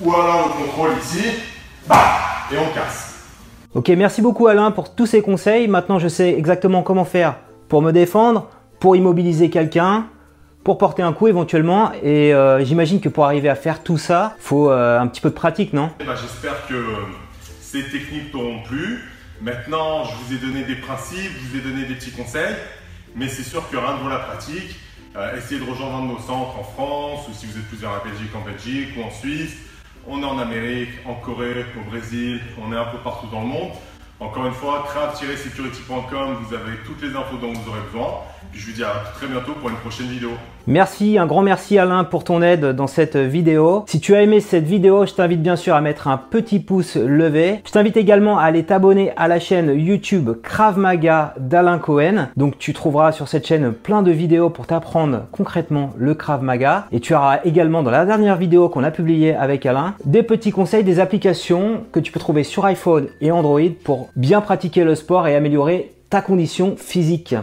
Ou 0.01 0.15
alors 0.15 0.47
on 0.47 0.63
contrôle 0.65 0.93
ici, 1.03 1.25
et 2.51 2.59
on 2.59 2.75
casse. 2.75 3.27
Ok, 3.75 3.89
merci 3.91 4.23
beaucoup 4.23 4.47
Alain 4.47 4.71
pour 4.71 4.95
tous 4.95 5.05
ces 5.07 5.21
conseils. 5.21 5.69
Maintenant 5.69 5.99
je 5.99 6.09
sais 6.09 6.31
exactement 6.31 6.83
comment 6.83 7.05
faire 7.05 7.35
pour 7.69 7.83
me 7.83 7.93
défendre, 7.93 8.49
pour 8.79 8.97
immobiliser 8.97 9.51
quelqu'un, 9.51 10.07
pour 10.65 10.79
porter 10.79 11.03
un 11.03 11.13
coup 11.13 11.29
éventuellement. 11.29 11.93
Et 12.03 12.35
euh, 12.35 12.65
j'imagine 12.65 13.01
que 13.01 13.09
pour 13.09 13.25
arriver 13.25 13.49
à 13.49 13.55
faire 13.55 13.83
tout 13.83 13.99
ça, 13.99 14.35
il 14.39 14.43
faut 14.43 14.71
euh, 14.71 14.99
un 15.01 15.07
petit 15.07 15.21
peu 15.21 15.31
de 15.31 15.35
pratique, 15.35 15.73
non? 15.73 15.91
Eh 16.01 16.05
ben, 16.05 16.15
J'espère 16.17 16.67
que 16.67 16.85
ces 17.61 17.85
techniques 17.85 18.33
t'auront 18.33 18.63
plu. 18.63 19.01
Maintenant, 19.41 20.05
je 20.05 20.13
vous 20.25 20.35
ai 20.35 20.39
donné 20.39 20.65
des 20.65 20.75
principes, 20.75 21.31
je 21.43 21.49
vous 21.49 21.57
ai 21.57 21.71
donné 21.71 21.87
des 21.87 21.95
petits 21.95 22.11
conseils, 22.11 22.55
mais 23.17 23.27
c'est 23.29 23.43
sûr 23.43 23.69
que 23.71 23.77
rien 23.77 23.97
ne 23.97 24.03
vaut 24.03 24.11
la 24.11 24.19
pratique. 24.19 24.77
euh, 25.17 25.37
essayez 25.37 25.61
de 25.61 25.69
rejoindre 25.69 25.97
un 25.97 26.03
de 26.03 26.09
nos 26.13 26.19
centres 26.19 26.59
en 26.59 26.63
France, 26.63 27.27
ou 27.29 27.33
si 27.33 27.47
vous 27.47 27.57
êtes 27.57 27.67
plus 27.69 27.79
vers 27.79 27.93
la 27.93 28.01
Belgique, 28.11 28.31
en 28.35 28.45
Belgique, 28.45 28.91
ou 28.99 29.03
en 29.03 29.11
Suisse. 29.11 29.57
On 30.07 30.23
est 30.23 30.27
en 30.27 30.39
Amérique, 30.39 30.91
en 31.07 31.15
Corée, 31.15 31.65
au 31.79 31.91
Brésil, 31.91 32.41
on 32.63 32.73
est 32.73 32.77
un 32.77 32.85
peu 32.87 32.99
partout 32.99 33.27
dans 33.33 33.41
le 33.41 33.47
monde. 33.47 33.71
Encore 34.21 34.45
une 34.45 34.53
fois, 34.53 34.85
craft-security.com, 34.87 36.37
vous 36.43 36.55
avez 36.55 36.77
toutes 36.85 37.01
les 37.01 37.17
infos 37.17 37.39
dont 37.39 37.55
vous 37.55 37.71
aurez 37.71 37.81
besoin. 37.91 38.21
Puis 38.53 38.61
je 38.61 38.67
vous 38.67 38.73
dis 38.73 38.85
à 38.85 39.13
très 39.15 39.27
bientôt 39.27 39.55
pour 39.55 39.71
une 39.71 39.77
prochaine 39.77 40.09
vidéo. 40.09 40.33
Merci, 40.67 41.17
un 41.19 41.27
grand 41.27 41.43
merci 41.43 41.79
Alain 41.79 42.05
pour 42.05 42.23
ton 42.23 42.43
aide 42.43 42.67
dans 42.67 42.87
cette 42.87 43.17
vidéo. 43.17 43.85
Si 43.89 43.99
tu 43.99 44.15
as 44.15 44.23
aimé 44.23 44.41
cette 44.41 44.67
vidéo, 44.67 45.07
je 45.07 45.15
t'invite 45.15 45.43
bien 45.43 45.57
sûr 45.57 45.75
à 45.75 45.81
mettre 45.81 46.07
un 46.07 46.19
petit 46.19 46.61
pouce 46.61 46.97
levé. 46.97 47.63
Je 47.65 47.73
t'invite 47.73 47.97
également 47.97 48.39
à 48.39 48.43
aller 48.43 48.65
t'abonner 48.65 49.13
à 49.17 49.27
la 49.27 49.41
chaîne 49.41 49.75
YouTube 49.75 50.31
Krav 50.43 50.79
Maga 50.79 51.35
d'Alain 51.39 51.79
Cohen. 51.79 52.29
Donc 52.37 52.59
tu 52.59 52.75
trouveras 52.75 53.13
sur 53.13 53.27
cette 53.27 53.47
chaîne 53.47 53.73
plein 53.73 54.03
de 54.03 54.11
vidéos 54.11 54.51
pour 54.51 54.67
t'apprendre 54.67 55.23
concrètement 55.33 55.91
le 55.97 56.15
Krav 56.15 56.43
Maga. 56.43 56.87
Et 56.93 57.01
tu 57.01 57.15
auras 57.15 57.41
également 57.45 57.83
dans 57.83 57.91
la 57.91 58.05
dernière 58.05 58.37
vidéo 58.37 58.69
qu'on 58.69 58.85
a 58.85 58.91
publiée 58.91 59.35
avec 59.35 59.65
Alain, 59.65 59.95
des 60.05 60.23
petits 60.23 60.53
conseils, 60.53 60.85
des 60.85 61.01
applications 61.01 61.85
que 61.91 62.01
tu 62.01 62.13
peux 62.13 62.21
trouver 62.21 62.45
sur 62.45 62.67
iPhone 62.67 63.09
et 63.23 63.33
Android 63.33 63.61
pour 63.83 64.11
bien 64.15 64.43
pratiquer 64.43 64.85
le 64.85 64.95
sport 64.95 65.27
et 65.27 65.35
améliorer 65.35 65.95
ta 66.11 66.21
condition 66.21 66.75
physique. 66.77 67.35